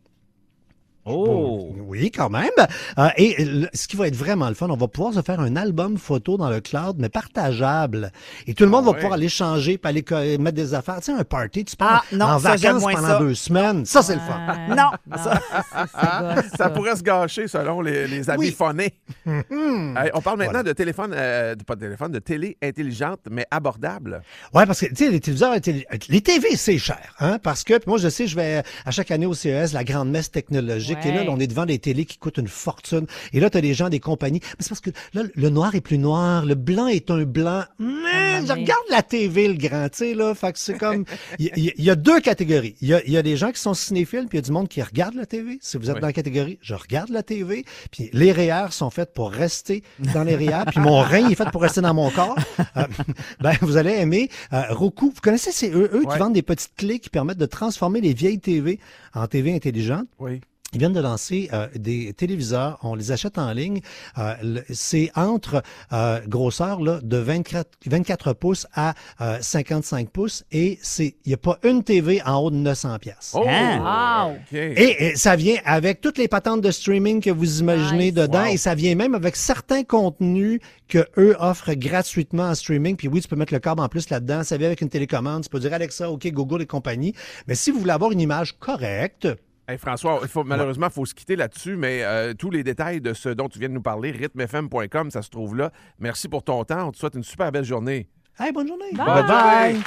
Oh. 1.04 1.74
Oui, 1.86 2.10
quand 2.10 2.30
même. 2.30 2.50
Euh, 2.98 3.08
et 3.16 3.44
le- 3.44 3.68
ce 3.74 3.88
qui 3.88 3.96
va 3.96 4.06
être 4.06 4.14
vraiment 4.16 4.48
le 4.48 4.54
fun, 4.54 4.68
on 4.70 4.76
va 4.76 4.88
pouvoir 4.88 5.12
se 5.14 5.20
faire 5.22 5.40
un 5.40 5.56
album 5.56 5.98
photo 5.98 6.36
dans 6.36 6.48
le 6.50 6.60
cloud, 6.60 6.96
mais 6.98 7.08
partageable. 7.08 8.12
Et 8.46 8.54
tout 8.54 8.64
le 8.64 8.70
monde 8.70 8.82
Ah 8.84 8.86
va 8.86 8.90
ouais. 8.92 8.96
pouvoir 8.98 9.12
aller 9.14 9.28
changer, 9.28 9.78
puis 9.78 10.04
aller 10.14 10.38
mettre 10.38 10.56
des 10.56 10.74
affaires. 10.74 10.98
Tu 10.98 11.06
sais, 11.06 11.12
un 11.12 11.24
party, 11.24 11.64
tu 11.64 11.76
pars 11.76 12.04
Ah, 12.10 12.14
non, 12.16 12.26
en 12.26 12.38
vacances 12.38 12.80
moins 12.82 12.94
pendant 12.94 13.08
ça. 13.08 13.18
deux 13.18 13.34
semaines. 13.34 13.84
Ça, 13.84 14.02
c'est 14.02 14.14
le 14.14 14.20
fun. 14.20 14.38
Ah, 14.48 14.56
Non, 14.68 14.76
non, 14.76 15.16
ça, 15.16 15.40
ça, 15.72 15.86
ça 15.86 16.34
gosse, 16.34 16.50
Ça 16.56 16.70
pourrait 16.70 16.96
se 16.96 17.02
gâcher 17.02 17.48
selon 17.48 17.80
les, 17.80 18.06
les 18.06 18.28
habits 18.30 18.38
Oui. 18.46 18.50
phonés. 18.52 18.94
Hmm. 19.26 19.94
On 20.14 20.20
parle 20.20 20.38
maintenant 20.38 20.52
Voilà. 20.52 20.62
de 20.62 20.72
téléphone, 20.72 21.12
euh, 21.14 21.54
de- 21.54 21.62
pas 21.64 21.74
de 21.74 21.80
téléphone, 21.80 22.12
de 22.12 22.18
télé 22.18 22.56
intelligente, 22.62 23.20
mais 23.30 23.46
abordable. 23.50 24.22
Ouais, 24.54 24.66
parce 24.66 24.80
que, 24.80 24.86
tu 24.86 24.96
sais, 24.96 25.10
les 25.10 25.20
téléviseurs, 25.20 25.54
les, 25.64 25.86
les 26.08 26.20
TV, 26.20 26.56
c'est 26.56 26.78
cher, 26.78 27.14
hein, 27.20 27.38
parce 27.42 27.64
que, 27.64 27.74
puis 27.74 27.88
moi, 27.88 27.98
je 27.98 28.08
sais, 28.08 28.26
je 28.26 28.36
vais 28.36 28.62
à 28.84 28.90
chaque 28.90 29.10
année 29.10 29.26
au 29.26 29.34
CES, 29.34 29.72
la 29.72 29.84
grande 29.84 30.10
messe 30.10 30.30
technologique, 30.30 30.91
et 31.04 31.12
là, 31.12 31.24
on 31.28 31.38
est 31.40 31.46
devant 31.46 31.66
des 31.66 31.78
télés 31.78 32.04
qui 32.04 32.18
coûtent 32.18 32.38
une 32.38 32.48
fortune, 32.48 33.06
et 33.32 33.40
là, 33.40 33.50
tu 33.50 33.58
as 33.58 33.60
des 33.60 33.74
gens, 33.74 33.88
des 33.88 34.00
compagnies, 34.00 34.40
mais 34.42 34.56
c'est 34.60 34.68
parce 34.68 34.80
que 34.80 34.90
là, 35.14 35.22
le 35.34 35.48
noir 35.50 35.74
est 35.74 35.80
plus 35.80 35.98
noir, 35.98 36.44
le 36.44 36.54
blanc 36.54 36.86
est 36.86 37.10
un 37.10 37.24
blanc, 37.24 37.64
mais 37.78 38.44
je 38.46 38.52
regarde 38.52 38.82
la 38.90 39.02
TV, 39.02 39.48
le 39.48 39.54
grand, 39.54 39.88
tu 39.88 39.98
sais, 39.98 40.14
là, 40.14 40.34
fait 40.34 40.52
que 40.52 40.58
c'est 40.58 40.78
comme, 40.78 41.04
il 41.38 41.72
y, 41.78 41.90
a 41.90 41.94
deux 41.94 42.20
catégories. 42.20 42.76
Il 42.80 42.88
y 42.88 42.94
a, 42.94 43.02
il 43.04 43.12
y 43.12 43.16
a 43.16 43.22
des 43.22 43.36
gens 43.36 43.52
qui 43.52 43.60
sont 43.60 43.74
cinéphiles, 43.74 44.26
puis 44.28 44.38
il 44.38 44.42
y 44.42 44.44
a 44.44 44.46
du 44.46 44.52
monde 44.52 44.68
qui 44.68 44.82
regarde 44.82 45.14
la 45.14 45.26
TV. 45.26 45.58
Si 45.60 45.76
vous 45.76 45.90
êtes 45.90 45.98
dans 45.98 46.06
la 46.06 46.12
catégorie, 46.12 46.58
je 46.62 46.74
regarde 46.74 47.10
la 47.10 47.22
TV, 47.22 47.64
puis 47.90 48.10
les 48.12 48.32
REER 48.32 48.68
sont 48.70 48.90
faites 48.90 49.12
pour 49.12 49.30
rester 49.30 49.82
dans 50.14 50.24
les 50.24 50.36
REER, 50.36 50.64
puis 50.70 50.80
mon 50.80 51.00
rein 51.00 51.28
est 51.28 51.34
fait 51.34 51.50
pour 51.50 51.62
rester 51.62 51.80
dans 51.80 51.94
mon 51.94 52.10
corps. 52.10 52.36
Euh, 52.76 52.84
ben, 53.40 53.54
vous 53.60 53.76
allez 53.76 53.92
aimer 53.92 54.28
euh, 54.52 54.62
Roku. 54.70 55.12
Vous 55.14 55.20
connaissez, 55.20 55.52
c'est 55.52 55.70
eux, 55.70 55.90
eux 55.92 56.02
Ouais. 56.02 56.12
qui 56.14 56.18
vendent 56.18 56.32
des 56.32 56.42
petites 56.42 56.74
clés 56.76 56.98
qui 56.98 57.10
permettent 57.10 57.38
de 57.38 57.46
transformer 57.46 58.00
les 58.00 58.12
vieilles 58.12 58.40
TV 58.40 58.80
en 59.14 59.26
TV 59.26 59.54
intelligentes? 59.54 60.08
Oui. 60.18 60.40
Ils 60.74 60.78
viennent 60.78 60.94
de 60.94 61.00
lancer 61.00 61.50
euh, 61.52 61.68
des 61.74 62.14
téléviseurs, 62.14 62.78
on 62.82 62.94
les 62.94 63.12
achète 63.12 63.36
en 63.36 63.52
ligne. 63.52 63.80
Euh, 64.16 64.62
c'est 64.70 65.10
entre 65.14 65.62
euh, 65.92 66.20
grosseur 66.26 66.80
là, 66.80 66.98
de 67.02 67.18
24, 67.18 67.68
24 67.84 68.32
pouces 68.32 68.66
à 68.72 68.94
euh, 69.20 69.36
55 69.40 70.08
pouces 70.08 70.44
et 70.50 70.78
c'est 70.80 71.14
il 71.26 71.28
n'y 71.28 71.34
a 71.34 71.36
pas 71.36 71.58
une 71.62 71.84
TV 71.84 72.22
en 72.24 72.36
haut 72.38 72.50
de 72.50 72.56
900 72.56 72.98
pièces. 73.00 73.32
Oh! 73.34 73.44
Hein? 73.46 73.80
Wow! 74.30 74.36
OK. 74.36 74.52
Et, 74.54 75.08
et 75.08 75.16
ça 75.16 75.36
vient 75.36 75.56
avec 75.66 76.00
toutes 76.00 76.16
les 76.16 76.26
patentes 76.28 76.62
de 76.62 76.70
streaming 76.70 77.20
que 77.20 77.30
vous 77.30 77.60
imaginez 77.60 78.04
Nice. 78.06 78.14
dedans 78.14 78.44
Wow. 78.46 78.52
et 78.54 78.56
ça 78.56 78.74
vient 78.74 78.94
même 78.94 79.14
avec 79.14 79.36
certains 79.36 79.84
contenus 79.84 80.58
que 80.88 81.06
eux 81.18 81.36
offrent 81.38 81.74
gratuitement 81.74 82.44
en 82.44 82.54
streaming. 82.54 82.96
Puis 82.96 83.08
oui, 83.08 83.20
tu 83.20 83.28
peux 83.28 83.36
mettre 83.36 83.52
le 83.52 83.60
câble 83.60 83.82
en 83.82 83.88
plus 83.90 84.08
là-dedans. 84.08 84.42
Ça 84.42 84.56
vient 84.56 84.68
avec 84.68 84.80
une 84.80 84.88
télécommande. 84.88 85.42
Tu 85.42 85.50
peux 85.50 85.60
dire 85.60 85.74
Alexa, 85.74 86.10
OK, 86.10 86.26
Google 86.28 86.62
et 86.62 86.66
compagnie. 86.66 87.14
Mais 87.46 87.54
si 87.54 87.70
vous 87.70 87.78
voulez 87.78 87.92
avoir 87.92 88.10
une 88.12 88.20
image 88.20 88.58
correcte, 88.58 89.28
Hey, 89.72 89.78
François, 89.78 90.18
il 90.20 90.28
faut, 90.28 90.44
malheureusement, 90.44 90.88
il 90.88 90.92
faut 90.92 91.06
se 91.06 91.14
quitter 91.14 91.34
là-dessus, 91.34 91.76
mais 91.76 92.02
euh, 92.02 92.34
tous 92.34 92.50
les 92.50 92.62
détails 92.62 93.00
de 93.00 93.14
ce 93.14 93.30
dont 93.30 93.48
tu 93.48 93.58
viens 93.58 93.70
de 93.70 93.74
nous 93.74 93.80
parler, 93.80 94.10
rythmefm.com, 94.10 95.10
ça 95.10 95.22
se 95.22 95.30
trouve 95.30 95.56
là. 95.56 95.72
Merci 95.98 96.28
pour 96.28 96.42
ton 96.42 96.62
temps. 96.64 96.88
On 96.88 96.92
te 96.92 96.98
souhaite 96.98 97.14
une 97.14 97.24
super 97.24 97.50
belle 97.50 97.64
journée. 97.64 98.06
hey, 98.38 98.52
bonne 98.52 98.68
journée. 98.68 98.92
Bye. 98.92 99.06
Bye. 99.06 99.72
journée. 99.72 99.84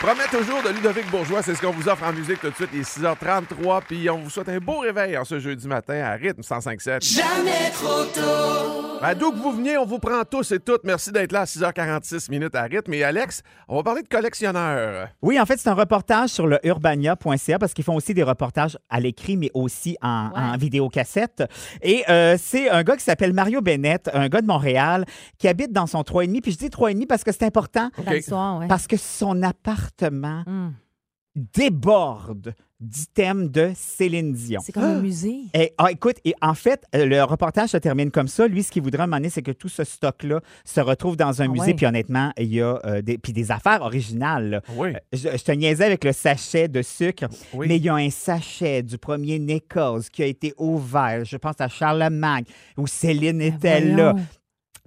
Promet 0.00 0.24
toujours 0.30 0.62
de 0.62 0.68
Ludovic 0.68 1.10
Bourgeois, 1.10 1.42
c'est 1.42 1.54
ce 1.54 1.60
qu'on 1.62 1.72
vous 1.72 1.88
offre 1.88 2.04
en 2.04 2.12
musique 2.12 2.38
tout 2.40 2.50
de 2.50 2.54
suite. 2.54 2.68
Il 2.74 2.80
est 2.80 2.82
6h33, 2.98 3.80
puis 3.88 4.08
on 4.10 4.18
vous 4.18 4.30
souhaite 4.30 4.48
un 4.50 4.58
beau 4.58 4.78
réveil 4.80 5.16
en 5.16 5.24
ce 5.24 5.40
jeudi 5.40 5.66
matin 5.66 5.94
à 6.04 6.12
rythme 6.12 6.42
105.7. 6.42 7.02
Jamais 7.16 7.70
trop 7.72 8.04
tôt! 8.04 8.82
D'où 9.20 9.30
que 9.30 9.36
vous 9.36 9.52
veniez, 9.52 9.76
on 9.78 9.84
vous 9.84 9.98
prend 9.98 10.22
tous 10.28 10.50
et 10.52 10.58
toutes. 10.58 10.82
Merci 10.84 11.12
d'être 11.12 11.30
là 11.30 11.42
à 11.42 11.44
6h46 11.44 12.30
minutes 12.30 12.54
à 12.56 12.62
rythme. 12.62 12.92
Et 12.94 13.04
Alex, 13.04 13.42
on 13.68 13.76
va 13.76 13.82
parler 13.84 14.02
de 14.02 14.08
collectionneurs. 14.08 15.08
Oui, 15.22 15.38
en 15.38 15.46
fait, 15.46 15.58
c'est 15.58 15.68
un 15.68 15.74
reportage 15.74 16.30
sur 16.30 16.46
le 16.46 16.58
urbania.ca 16.64 17.58
parce 17.58 17.72
qu'ils 17.72 17.84
font 17.84 17.94
aussi 17.94 18.14
des 18.14 18.22
reportages 18.22 18.76
à 18.90 18.98
l'écrit, 18.98 19.36
mais 19.36 19.50
aussi 19.54 19.96
en, 20.02 20.26
Ouais. 20.28 20.32
en 20.40 20.56
vidéocassette. 20.56 21.44
Et 21.82 22.04
euh, 22.08 22.36
c'est 22.40 22.68
un 22.70 22.82
gars 22.82 22.96
qui 22.96 23.04
s'appelle 23.04 23.32
Mario 23.32 23.60
Bennett, 23.60 24.10
un 24.12 24.28
gars 24.28 24.40
de 24.40 24.46
Montréal, 24.46 25.04
qui 25.38 25.46
habite 25.46 25.72
dans 25.72 25.86
son 25.86 26.00
3,5. 26.02 26.40
Puis 26.40 26.52
je 26.52 26.58
dis 26.58 26.68
3,5 26.68 27.06
parce 27.06 27.22
que 27.22 27.32
c'est 27.32 27.44
important, 27.44 27.90
ouais. 28.06 28.66
parce 28.68 28.86
que 28.86 28.96
son 28.96 29.42
appartement 29.86 30.42
Hum. 30.46 30.74
déborde 31.34 32.54
d'items 32.80 33.50
de 33.50 33.72
Céline 33.74 34.32
Dion. 34.32 34.60
C'est 34.64 34.72
comme 34.72 34.84
un 34.84 35.00
musée. 35.00 35.36
Et, 35.54 35.72
ah, 35.78 35.90
écoute, 35.90 36.16
et 36.24 36.34
en 36.42 36.54
fait, 36.54 36.82
euh, 36.94 37.04
le 37.06 37.22
reportage 37.24 37.70
se 37.70 37.76
termine 37.78 38.10
comme 38.10 38.28
ça. 38.28 38.46
Lui, 38.48 38.62
ce 38.62 38.70
qu'il 38.70 38.82
voudrait 38.82 39.06
m'amener, 39.06 39.28
c'est 39.30 39.42
que 39.42 39.50
tout 39.50 39.68
ce 39.68 39.84
stock-là 39.84 40.40
se 40.64 40.80
retrouve 40.80 41.16
dans 41.16 41.40
un 41.42 41.46
Ah 41.46 41.48
musée. 41.48 41.66
ouais. 41.68 41.74
Puis 41.74 41.86
honnêtement, 41.86 42.32
il 42.38 42.52
y 42.54 42.60
a 42.62 42.78
euh, 42.86 43.00
des, 43.02 43.16
puis 43.18 43.32
des 43.34 43.50
affaires 43.50 43.80
originales. 43.82 44.48
là. 44.50 44.60
Oui. 44.76 44.90
Euh, 44.94 44.98
Je, 45.12 45.28
je 45.36 45.42
te 45.44 45.52
niaisais 45.52 45.84
avec 45.84 46.04
le 46.04 46.12
sachet 46.12 46.68
de 46.68 46.80
sucre, 46.82 47.26
Oui. 47.54 47.66
mais 47.68 47.76
il 47.76 47.84
y 47.84 47.88
a 47.90 47.94
un 47.94 48.10
sachet 48.10 48.82
du 48.82 48.96
premier 48.98 49.38
Nichols 49.38 50.04
qui 50.12 50.22
a 50.22 50.26
été 50.26 50.52
ouvert, 50.58 51.24
je 51.24 51.36
pense 51.36 51.56
à 51.60 51.68
Charlemagne, 51.68 52.44
où 52.78 52.86
Céline 52.86 53.40
était 53.42 53.80
là. 53.80 54.14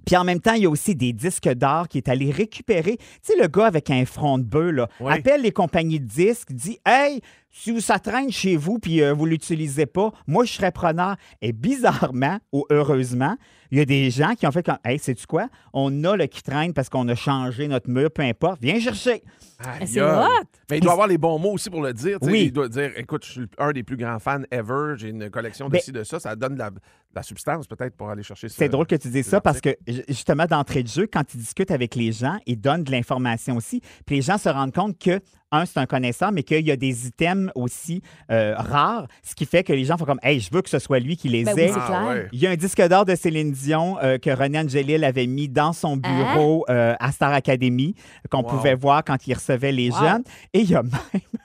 Puis 0.06 0.16
en 0.16 0.24
même 0.24 0.40
temps, 0.40 0.54
il 0.54 0.62
y 0.62 0.66
a 0.66 0.70
aussi 0.70 0.94
des 0.94 1.12
disques 1.12 1.48
d'or 1.48 1.88
qui 1.88 1.98
est 1.98 2.08
allé 2.08 2.30
récupérer. 2.30 2.96
Tu 2.98 3.04
sais, 3.22 3.34
le 3.40 3.48
gars 3.48 3.66
avec 3.66 3.90
un 3.90 4.04
front 4.04 4.38
de 4.38 4.44
bœuf, 4.44 4.72
là, 4.72 4.88
Oui. 5.00 5.12
appelle 5.12 5.42
les 5.42 5.52
compagnies 5.52 6.00
de 6.00 6.06
disques, 6.06 6.52
dit 6.52 6.78
Hey, 6.86 7.20
si 7.50 7.80
ça 7.80 7.98
traîne 7.98 8.30
chez 8.30 8.56
vous 8.56 8.78
puis 8.78 9.02
euh, 9.02 9.12
vous 9.12 9.26
ne 9.26 9.30
l'utilisez 9.30 9.86
pas, 9.86 10.12
moi, 10.26 10.44
je 10.44 10.52
serais 10.52 10.70
preneur. 10.72 11.16
Et 11.42 11.52
bizarrement 11.52 12.38
ou 12.52 12.64
heureusement, 12.70 13.36
il 13.72 13.78
y 13.78 13.80
a 13.80 13.84
des 13.84 14.10
gens 14.10 14.34
qui 14.34 14.46
ont 14.46 14.52
fait 14.52 14.62
comme 14.64 14.78
Hey, 14.84 14.98
sais-tu 14.98 15.26
quoi? 15.26 15.48
On 15.72 16.04
a 16.04 16.16
le 16.16 16.26
qui 16.26 16.42
traîne 16.42 16.72
parce 16.72 16.88
qu'on 16.88 17.06
a 17.08 17.14
changé 17.14 17.68
notre 17.68 17.88
mur, 17.90 18.10
peu 18.10 18.22
importe, 18.22 18.60
viens 18.62 18.78
chercher. 18.80 19.22
C'est 19.84 20.00
aïe. 20.00 20.24
hot! 20.26 20.28
Mais 20.70 20.78
il 20.78 20.80
doit 20.80 20.92
avoir 20.92 21.06
les 21.06 21.18
bons 21.18 21.38
mots 21.38 21.52
aussi 21.52 21.68
pour 21.70 21.82
le 21.82 21.92
dire. 21.92 22.18
Oui. 22.22 22.44
Il 22.46 22.52
doit 22.52 22.68
dire 22.68 22.92
écoute, 22.96 23.24
je 23.26 23.30
suis 23.32 23.46
un 23.58 23.72
des 23.72 23.82
plus 23.82 23.96
grands 23.96 24.18
fans 24.18 24.40
ever, 24.50 24.94
j'ai 24.96 25.08
une 25.10 25.28
collection 25.28 25.66
de 25.66 25.72
Ben- 25.72 25.80
ci, 25.80 25.92
de 25.92 26.02
ça. 26.02 26.18
Ça 26.18 26.34
donne 26.34 26.54
de 26.54 26.58
la, 26.60 26.70
de 26.70 26.78
la 27.14 27.22
substance 27.22 27.66
peut-être 27.66 27.94
pour 27.96 28.08
aller 28.10 28.22
chercher 28.22 28.48
ça. 28.48 28.54
C'est 28.58 28.68
drôle 28.70 28.86
que 28.86 28.96
tu 28.96 29.08
dises 29.08 29.26
ça 29.26 29.40
parce 29.40 29.60
que, 29.60 29.70
ju- 29.86 30.02
justement, 30.08 30.46
d'entrée 30.46 30.82
de 30.82 30.88
jeu, 30.88 31.06
quand 31.12 31.34
ils 31.34 31.38
discutent 31.40 31.72
avec 31.72 31.94
les 31.94 32.10
gens, 32.12 32.38
ils 32.46 32.58
donnent 32.60 32.84
de 32.84 32.90
l'information 32.90 33.56
aussi. 33.56 33.82
Puis 34.06 34.16
les 34.16 34.22
gens 34.22 34.38
se 34.38 34.48
rendent 34.48 34.72
compte 34.74 34.98
que 34.98 35.20
un, 35.52 35.66
c'est 35.66 35.78
un 35.78 35.86
connaisseur, 35.86 36.32
mais 36.32 36.42
qu'il 36.42 36.66
y 36.66 36.70
a 36.70 36.76
des 36.76 37.06
items 37.08 37.50
aussi 37.54 38.02
euh, 38.30 38.54
rares, 38.56 39.06
ce 39.22 39.34
qui 39.34 39.46
fait 39.46 39.64
que 39.64 39.72
les 39.72 39.84
gens 39.84 39.96
font 39.96 40.04
comme, 40.04 40.20
hey, 40.22 40.38
je 40.40 40.48
veux 40.52 40.62
que 40.62 40.70
ce 40.70 40.78
soit 40.78 40.98
lui 41.00 41.16
qui 41.16 41.28
les 41.28 41.44
Ben 41.44 41.54
oui, 41.56 41.62
ait. 41.62 41.68
c'est 41.68 41.74
Ah, 41.80 41.86
clair. 41.86 42.06
ouais. 42.06 42.28
Il 42.32 42.38
y 42.40 42.46
a 42.46 42.50
un 42.50 42.56
disque 42.56 42.80
d'or 42.88 43.04
de 43.04 43.14
Céline 43.14 43.50
Dion 43.52 43.96
euh, 44.02 44.18
que 44.18 44.30
René 44.30 44.58
Angelil 44.60 45.04
avait 45.04 45.26
mis 45.26 45.48
dans 45.48 45.72
son 45.72 45.96
bureau 45.96 46.64
euh, 46.68 46.94
à 47.00 47.12
Star 47.12 47.32
Academy, 47.32 47.94
qu'on 48.30 48.42
Wow. 48.42 48.48
pouvait 48.48 48.74
voir 48.74 49.02
quand 49.04 49.26
il 49.26 49.34
recevait 49.34 49.72
les 49.72 49.90
Wow. 49.90 49.98
jeunes. 50.00 50.22
Et 50.52 50.60
il 50.60 50.70
y 50.70 50.74
a 50.74 50.82
même. 50.82 50.92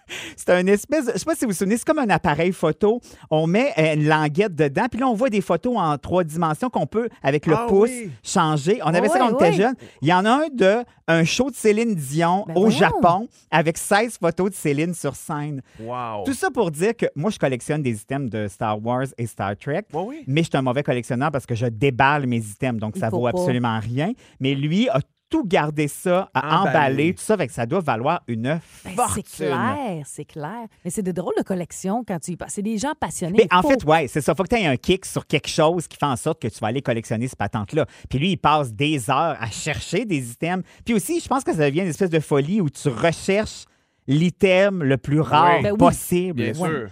C'est 0.38 0.50
un 0.52 0.66
espèce. 0.68 1.06
de- 1.08 1.12
Je 1.14 1.18
sais 1.20 1.26
pas 1.26 1.36
si 1.36 1.46
vous 1.46 1.52
vous 1.52 1.58
souvenez, 1.58 1.78
c'est 1.78 1.86
comme 1.86 2.00
un 2.00 2.10
appareil 2.10 2.52
photo. 2.52 3.00
On 3.30 3.48
met 3.48 3.74
euh, 3.78 3.94
une 3.96 4.08
languette 4.08 4.56
dedans, 4.56 4.86
puis 4.90 5.00
là, 5.00 5.08
on 5.08 5.14
voit 5.14 5.30
des 5.30 5.42
photos 5.42 5.76
en 5.78 5.98
trois 5.98 6.24
dimensions 6.24 6.70
qu'on 6.70 6.86
peut, 6.88 7.10
avec 7.24 7.46
le 7.46 7.56
Ah 7.56 7.66
pouce, 7.68 7.90
oui. 7.90 8.12
changer. 8.24 8.80
On 8.84 8.94
avait 8.94 9.08
ça 9.10 9.20
quand 9.20 9.32
on 9.34 9.36
était 9.36 9.54
jeune. 9.54 9.76
Il 10.02 10.08
y 10.08 10.14
en 10.14 10.26
a 10.26 10.30
un 10.32 10.48
de 10.54 10.84
un 11.08 11.24
show 11.24 11.52
de 11.52 11.56
Céline 11.56 11.94
Dion 11.96 12.46
Ben 12.48 12.56
au 12.56 12.62
voyons. 12.62 12.78
Japon 12.78 13.28
avec 13.52 13.78
16 13.78 14.18
photos 14.20 14.50
de 14.50 14.56
Céline 14.56 14.94
sur 14.96 15.16
scène. 15.16 15.62
Wow. 15.80 16.24
Tout 16.26 16.34
ça 16.34 16.50
pour 16.50 16.72
dire 16.72 16.96
que 16.98 17.06
moi, 17.16 17.30
je 17.30 17.38
collectionne 17.38 17.82
des 17.84 18.02
items 18.02 18.30
de 18.32 18.48
Star 18.48 18.84
Wars 18.84 19.06
et 19.18 19.28
Star 19.28 19.56
Trek. 19.56 19.84
Mais 20.28 20.42
je 20.44 20.50
suis 20.50 20.58
un 20.58 20.62
mauvais 20.64 20.84
collectionneur 20.84 21.32
parce 21.32 21.46
que 21.46 21.54
je 21.56 21.68
déballe 21.68 22.26
mes 22.26 22.38
items, 22.40 22.80
donc 22.80 22.94
Il 22.96 23.00
ça 23.00 23.10
vaut 23.10 23.24
pas. 23.24 23.30
absolument 23.30 23.80
rien. 23.80 24.14
Mais 24.40 24.56
lui 24.56 24.90
a 24.90 25.00
tout 25.30 25.44
gardé 25.46 25.88
ça, 25.88 26.30
à 26.34 26.62
emballer, 26.62 27.14
tout 27.14 27.24
ça, 27.24 27.36
fait 27.36 27.48
que 27.48 27.54
ça 27.54 27.66
doit 27.66 27.80
valoir 27.80 28.22
une 28.28 28.60
Ben, 28.84 28.92
fortune. 28.96 29.24
c'est 29.26 29.46
clair, 29.48 30.04
c'est 30.06 30.26
clair. 30.26 30.66
Mais 30.84 30.92
c'est 30.92 31.02
de 31.02 31.12
drôles 31.12 31.34
de 31.38 31.44
collections 31.44 32.04
quand 32.08 32.20
tu 32.20 32.32
y 32.32 32.38
passes. 32.38 32.54
C'est 32.54 32.62
des 32.62 32.78
gens 32.78 32.94
passionnés. 33.00 33.38
Mais 33.40 33.48
en 33.56 33.62
Faut- 33.62 33.70
fait, 33.70 33.84
ouais, 33.86 34.08
c'est 34.08 34.22
ça. 34.22 34.36
Faut 34.36 34.44
que 34.44 34.50
tu 34.50 34.56
aies 34.62 34.68
un 34.68 34.78
kick 34.78 35.06
sur 35.06 35.26
quelque 35.26 35.50
chose 35.50 35.88
qui 35.88 35.98
fait 35.98 36.06
en 36.06 36.16
sorte 36.16 36.42
que 36.42 36.48
tu 36.48 36.60
vas 36.60 36.68
aller 36.68 36.82
collectionner 36.82 37.28
cette 37.28 37.40
patente-là. 37.40 37.86
Puis 38.10 38.20
lui, 38.20 38.32
il 38.32 38.38
passe 38.38 38.72
des 38.74 39.10
heures 39.10 39.36
à 39.40 39.48
chercher 39.50 40.06
des 40.06 40.32
items. 40.32 40.64
Puis 40.86 40.94
aussi, 40.94 41.20
je 41.20 41.28
pense 41.28 41.44
que 41.44 41.52
ça 41.54 41.60
devient 41.70 41.82
une 41.82 41.88
espèce 41.88 42.10
de 42.12 42.20
folie 42.20 42.62
où 42.62 42.70
tu 42.70 42.88
recherches 42.90 43.66
l'item 44.08 44.84
le 44.84 44.98
plus 44.98 45.20
rare 45.22 45.56
Oui. 45.58 45.64
Ben 45.64 45.72
oui. 45.72 45.78
possible. 45.78 46.44
Bien 46.52 46.54
Ouais. 46.62 46.70
sûr. 46.70 46.90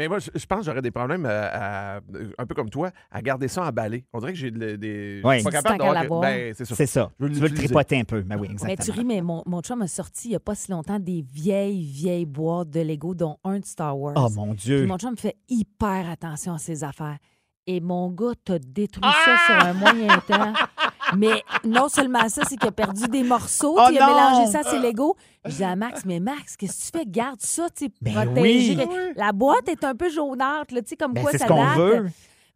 Mais 0.00 0.08
moi, 0.08 0.18
je 0.18 0.30
je 0.34 0.46
pense 0.46 0.60
que 0.60 0.64
j'aurais 0.64 0.80
des 0.80 0.90
problèmes, 0.90 1.26
à- 1.26 1.96
à- 1.96 2.00
un 2.38 2.46
peu 2.46 2.54
comme 2.54 2.70
toi, 2.70 2.90
à 3.10 3.20
garder 3.20 3.48
ça 3.48 3.64
emballé. 3.66 4.06
On 4.14 4.18
dirait 4.18 4.32
que 4.32 4.38
j'ai 4.38 4.50
de- 4.50 4.76
des. 4.76 5.20
Je 5.22 5.34
suis 5.34 5.44
pas 5.44 5.50
capable 5.50 5.78
d'avoir-. 5.78 6.22
Ben, 6.22 6.54
c'est 6.56 6.64
ça. 6.64 6.74
C'est 6.74 6.86
ça. 6.86 7.10
Je 7.20 7.24
veux 7.26 7.30
tu 7.30 7.34
veux 7.36 7.40
le 7.42 7.46
l'utiliser. 7.48 7.66
tripoter 7.74 8.00
un 8.00 8.04
peu. 8.04 8.22
Ben 8.22 8.36
oui, 8.38 8.48
Mais 8.48 8.52
exactement. 8.54 8.84
tu 8.86 8.90
ris, 8.98 9.04
mais 9.04 9.20
mon, 9.20 9.42
mon 9.44 9.60
chum 9.60 9.82
a 9.82 9.86
sorti 9.88 10.28
il 10.28 10.30
n'y 10.30 10.36
a 10.36 10.40
pas 10.40 10.54
si 10.54 10.70
longtemps 10.72 10.98
des 10.98 11.22
vieilles, 11.30 11.84
vieilles 11.84 12.24
boîtes 12.24 12.70
de 12.70 12.80
Lego, 12.80 13.14
dont 13.14 13.36
un 13.44 13.58
de 13.60 13.64
Star 13.66 13.98
Wars. 13.98 14.14
Oh 14.16 14.28
mon 14.34 14.54
Puis 14.54 14.62
Dieu. 14.62 14.86
mon 14.86 14.96
chum 14.96 15.16
fait 15.18 15.36
hyper 15.50 16.08
attention 16.10 16.54
à 16.54 16.58
ses 16.58 16.82
affaires. 16.82 17.18
Et 17.66 17.80
mon 17.80 18.10
gars 18.10 18.32
t'a 18.42 18.58
détruit 18.58 19.04
Ah! 19.04 19.14
ça 19.24 19.36
sur 19.46 19.66
un 19.68 19.72
moyen 19.74 20.16
temps. 20.26 20.52
Mais 21.16 21.42
non 21.64 21.88
seulement 21.88 22.28
ça, 22.28 22.42
c'est 22.48 22.56
qu'il 22.56 22.68
a 22.68 22.72
perdu 22.72 23.08
des 23.08 23.22
morceaux. 23.22 23.76
Oh 23.78 23.88
il 23.90 23.98
a 23.98 24.06
non! 24.06 24.14
mélangé 24.14 24.52
ça 24.52 24.60
à 24.60 24.62
ses 24.64 24.78
Lego. 24.78 25.16
Je 25.44 25.56
dis 25.56 25.64
à 25.64 25.74
Max, 25.76 26.04
mais 26.04 26.20
Max, 26.20 26.56
qu'est-ce 26.56 26.90
que 26.90 26.98
tu 26.98 26.98
fais? 26.98 27.04
Garde 27.10 27.40
ça, 27.40 27.66
tu 27.74 27.86
sais, 27.86 27.92
Ben 28.02 28.12
protégé. 28.26 28.76
oui. 28.76 28.96
La 29.16 29.32
boîte 29.32 29.68
est 29.68 29.84
un 29.84 29.94
peu 29.94 30.10
jaunâtre, 30.10 30.74
là, 30.74 30.82
tu 30.82 30.88
sais, 30.90 30.96
comme 30.96 31.12
Ben, 31.14 31.22
quoi 31.22 31.30
c'est 31.32 31.38
ça 31.38 31.46
ce 31.46 31.48
qu'on 31.48 31.56
date. 31.64 32.12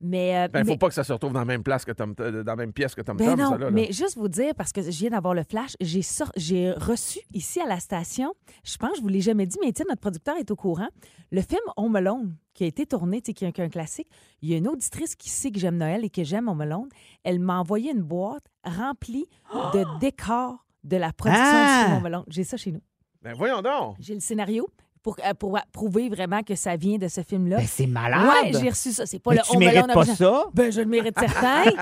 Mais, 0.06 0.37
euh, 0.37 0.49
Ben, 0.49 0.64
faut 0.64 0.73
mais- 0.73 0.76
pas 0.78 0.88
que 0.88 0.94
ça 0.94 1.02
se 1.02 1.12
retrouve 1.14 1.32
dans 1.32 1.38
la 1.38 1.44
même 1.46 1.62
place 1.62 1.84
que 1.84 1.92
Tom, 1.92 2.14
euh, 2.20 2.42
dans 2.42 2.52
la 2.52 2.56
même 2.56 2.73
pièce 2.75 2.94
que 2.94 3.00
Tom 3.00 3.16
ben 3.16 3.30
Tom, 3.30 3.38
non, 3.40 3.50
ça, 3.52 3.58
là, 3.58 3.64
là. 3.66 3.70
mais 3.70 3.87
juste 3.90 4.18
vous 4.18 4.28
dire, 4.28 4.54
parce 4.54 4.70
que 4.70 4.82
je 4.82 4.90
viens 4.90 5.08
d'avoir 5.11 5.32
le 5.32 5.44
flash, 5.44 5.76
j'ai 5.80 6.02
sor- 6.02 6.30
j'ai 6.37 6.73
reçu 6.73 7.20
ici 7.32 7.58
à 7.61 7.66
la 7.66 7.80
station, 7.80 8.34
je 8.64 8.76
pense 8.76 8.96
je 8.99 9.00
vous 9.00 9.08
l'ai 9.08 9.23
jamais 9.23 9.46
dit, 9.46 9.56
mais 9.62 9.68
Étienne, 9.68 9.87
notre 9.88 10.02
producteur, 10.02 10.37
est 10.37 10.50
au 10.50 10.56
courant. 10.56 10.88
Le 11.32 11.40
film 11.40 11.61
Home 11.78 11.96
Alone, 11.96 12.37
qui 12.52 12.64
a 12.64 12.66
été 12.66 12.84
tourné, 12.84 13.23
qui 13.23 13.44
est 13.44 13.58
un- 13.61 13.68
classique, 13.70 14.08
il 14.42 14.50
y 14.50 14.54
a 14.54 14.58
une 14.58 14.68
auditrice 14.68 15.16
qui 15.16 15.30
sait 15.30 15.50
que 15.50 15.58
j'aime 15.58 15.78
Noël 15.78 16.04
et 16.04 16.11
que 16.11 16.23
j'aime 16.23 16.49
Home 16.49 16.61
Alone. 16.61 16.88
Elle 17.25 17.38
m'a 17.40 17.58
envoyé 17.58 17.90
une 17.92 18.02
boîte 18.02 18.44
remplie 18.62 19.26
de 19.73 19.84
décors 20.00 20.66
de 20.84 20.96
la 20.99 21.12
production 21.14 21.42
Ah! 21.46 21.84
film 21.87 21.96
Home 21.99 22.06
Alone. 22.06 22.25
J'ai 22.28 22.44
ça 22.44 22.56
chez 22.58 22.73
nous. 22.73 22.82
Ben, 23.23 23.32
voyons 23.34 23.62
donc. 23.62 23.96
J'ai 24.00 24.12
le 24.14 24.20
scénario 24.20 24.68
pour, 25.04 25.16
euh, 25.25 25.34
pour 25.38 25.58
prouver 25.70 26.08
vraiment 26.08 26.42
que 26.42 26.54
ça 26.56 26.75
vient 26.76 26.96
de 26.96 27.06
ce 27.08 27.20
film-là. 27.20 27.58
Ben, 27.58 27.66
c'est 27.68 27.87
malade. 27.87 28.23
ouais, 28.44 28.52
j'ai 28.61 28.70
reçu 28.70 28.90
ça. 28.92 29.04
C'est 29.06 29.18
pas 29.20 29.32
Mais 29.32 29.37
le 29.37 29.42
tu 29.42 29.58
mérites 29.58 29.92
pas 29.92 30.04
ça? 30.06 30.44
Ben, 30.54 30.73
je 30.73 30.80
le 30.80 30.87
mérite 30.87 31.14
certain. 31.18 31.64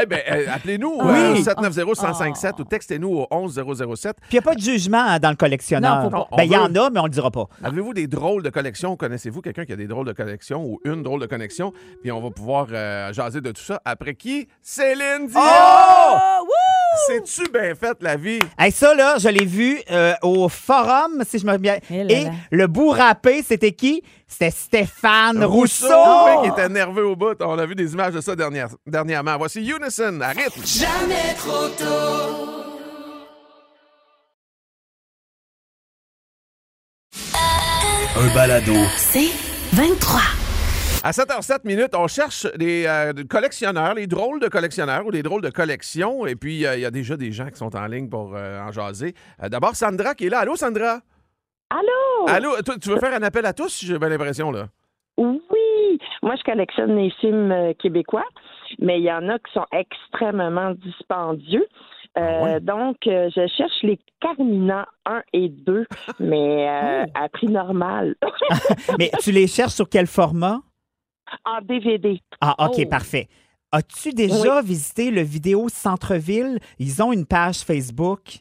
Eh 0.00 0.06
ben, 0.06 0.20
euh, 0.30 0.46
appelez-nous 0.54 0.98
Oui. 1.02 1.10
euh, 1.10 1.34
790-1057 1.36 2.52
Oh. 2.58 2.60
ou 2.60 2.64
textez-nous 2.64 3.08
au 3.08 3.26
11007. 3.30 4.16
Puis 4.20 4.28
il 4.32 4.34
n'y 4.34 4.38
a 4.38 4.42
pas 4.42 4.54
de 4.54 4.60
jugement 4.60 4.98
hein, 5.00 5.18
dans 5.18 5.30
le 5.30 5.36
collectionneur. 5.36 5.96
Non, 5.96 6.10
faut 6.10 6.10
pas. 6.10 6.36
Ben, 6.36 6.44
il 6.44 6.52
y 6.52 6.56
On 6.56 6.60
en 6.60 6.74
a, 6.74 6.90
mais 6.90 7.00
on 7.00 7.04
le 7.04 7.10
dira 7.10 7.30
pas. 7.30 7.46
Avez-vous 7.64 7.94
des 7.94 8.06
drôles 8.06 8.42
de 8.42 8.50
collections? 8.50 8.96
Connaissez-vous 8.96 9.40
quelqu'un 9.40 9.64
qui 9.64 9.72
a 9.72 9.76
des 9.76 9.86
drôles 9.86 10.06
de 10.06 10.12
collections 10.12 10.62
ou 10.64 10.80
une 10.84 11.02
drôle 11.02 11.20
de 11.20 11.26
connexion? 11.26 11.72
Puis 12.02 12.12
on 12.12 12.20
va 12.20 12.30
pouvoir 12.30 12.66
euh, 12.70 13.12
jaser 13.12 13.40
de 13.40 13.50
tout 13.50 13.62
ça. 13.62 13.80
Après 13.86 14.14
qui? 14.14 14.46
Céline 14.62 15.26
Dion! 15.28 15.40
Oh! 15.40 16.44
C'est-tu 17.06 17.50
bien 17.50 17.74
fait, 17.74 17.96
la 18.00 18.16
vie? 18.16 18.38
Hey, 18.58 18.72
ça, 18.72 18.94
là, 18.94 19.16
je 19.18 19.28
l'ai 19.28 19.44
vu 19.44 19.80
euh, 19.90 20.14
au 20.22 20.48
forum, 20.48 21.22
si 21.28 21.38
je 21.38 21.46
me 21.46 21.56
bien. 21.56 21.78
Eh 21.90 22.04
là 22.04 22.10
Et 22.12 22.24
là. 22.24 22.30
le 22.50 22.66
bout 22.66 22.90
râpé, 22.90 23.42
c'était 23.46 23.72
qui? 23.72 24.02
C'était 24.26 24.50
Stéphane 24.50 25.42
Rousseau. 25.44 25.86
oui, 25.88 26.42
qui 26.44 26.48
était 26.50 26.68
nerveux 26.68 27.06
au 27.06 27.16
bout. 27.16 27.36
On 27.40 27.58
a 27.58 27.64
vu 27.66 27.74
des 27.74 27.92
images 27.92 28.12
de 28.14 28.20
ça 28.20 28.36
dernière- 28.36 28.68
dernièrement. 28.86 29.36
Voici 29.38 29.60
Unison 29.60 30.20
à 30.20 30.28
rythme. 30.28 30.60
Un 38.16 38.34
balado. 38.34 38.74
C'est 38.96 39.30
23. 39.72 40.20
À 41.04 41.12
7h07 41.12 41.60
minutes, 41.64 41.94
on 41.96 42.08
cherche 42.08 42.46
euh, 42.60 43.12
collectionneurs, 43.30 43.94
les 43.94 44.06
drôles 44.08 44.40
de 44.40 44.48
collectionneurs 44.48 45.06
ou 45.06 45.10
les 45.10 45.22
drôles 45.22 45.42
de 45.42 45.48
collection. 45.50 46.26
Et 46.26 46.34
puis, 46.34 46.66
euh, 46.66 46.74
il 46.76 46.80
y 46.80 46.84
a 46.84 46.90
déjà 46.90 47.16
des 47.16 47.30
gens 47.30 47.48
qui 47.48 47.56
sont 47.56 47.74
en 47.76 47.86
ligne 47.86 48.08
pour 48.08 48.32
euh, 48.34 48.60
en 48.60 48.72
jaser. 48.72 49.14
Euh, 49.42 49.48
D'abord, 49.48 49.76
Sandra 49.76 50.14
qui 50.14 50.26
est 50.26 50.28
là. 50.28 50.40
Allô, 50.40 50.56
Sandra? 50.56 51.00
Allô? 51.70 52.26
Allô? 52.28 52.62
Toi, 52.62 52.74
tu 52.82 52.88
veux 52.90 52.98
faire 52.98 53.14
un 53.14 53.22
appel 53.22 53.46
à 53.46 53.52
tous? 53.52 53.84
J'ai 53.84 53.98
bien 53.98 54.08
l'impression, 54.08 54.50
là? 54.50 54.66
Oui! 55.16 55.38
Moi, 56.22 56.34
je 56.36 56.42
collectionne 56.42 56.96
les 56.96 57.10
films 57.20 57.52
euh, 57.52 57.72
québécois, 57.80 58.24
mais 58.80 58.98
il 58.98 59.04
y 59.04 59.12
en 59.12 59.28
a 59.28 59.38
qui 59.38 59.52
sont 59.54 59.66
extrêmement 59.72 60.72
dispendieux. 60.72 61.66
Euh, 62.18 62.20
Ah 62.20 62.42
ouais? 62.42 62.60
Donc, 62.60 62.96
euh, 63.06 63.30
je 63.34 63.46
cherche 63.56 63.82
les 63.82 63.98
Carmina 64.20 64.88
1 65.06 65.22
et 65.32 65.48
2, 65.48 65.86
mais 66.20 66.68
euh, 66.68 67.04
Oh. 67.06 67.10
à 67.24 67.28
prix 67.28 67.46
normal. 67.46 68.16
Mais 68.98 69.10
tu 69.20 69.30
les 69.30 69.46
cherches 69.46 69.74
sur 69.74 69.88
quel 69.88 70.06
format? 70.08 70.58
En 71.44 71.60
DVD. 71.62 72.20
Ah, 72.40 72.54
OK, 72.58 72.76
Oh. 72.84 72.88
parfait. 72.88 73.28
As-tu 73.72 74.10
déjà 74.12 74.62
visité 74.62 75.10
le 75.10 75.20
vidéo 75.22 75.68
Centre-Ville? 75.68 76.58
Ils 76.78 77.02
ont 77.02 77.12
une 77.12 77.26
page 77.26 77.58
Facebook. 77.58 78.38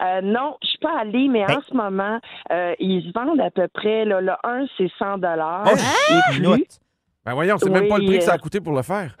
Euh, 0.00 0.20
non, 0.22 0.56
je 0.62 0.68
suis 0.68 0.78
pas 0.78 1.00
allée, 1.00 1.28
mais 1.28 1.44
Ben- 1.46 1.56
en 1.58 1.60
ce 1.62 1.74
moment, 1.74 2.20
euh, 2.52 2.74
ils 2.78 3.02
se 3.08 3.12
vendent 3.18 3.40
à 3.40 3.50
peu 3.50 3.66
près, 3.68 4.04
là, 4.04 4.20
le 4.20 4.32
1, 4.44 4.66
c'est 4.76 4.90
100 4.98 5.18
dollars. 5.18 5.64
Oh, 5.66 5.76
et 5.76 6.32
plus. 6.34 6.42
note. 6.42 6.78
Ben 7.24 7.34
voyons, 7.34 7.56
c'est 7.58 7.70
même 7.70 7.86
pas 7.88 7.98
le 7.98 8.06
prix 8.06 8.18
que 8.18 8.24
ça 8.24 8.32
a 8.32 8.34
euh, 8.34 8.38
coûté 8.38 8.60
pour 8.60 8.72
le 8.74 8.82
faire. 8.82 9.16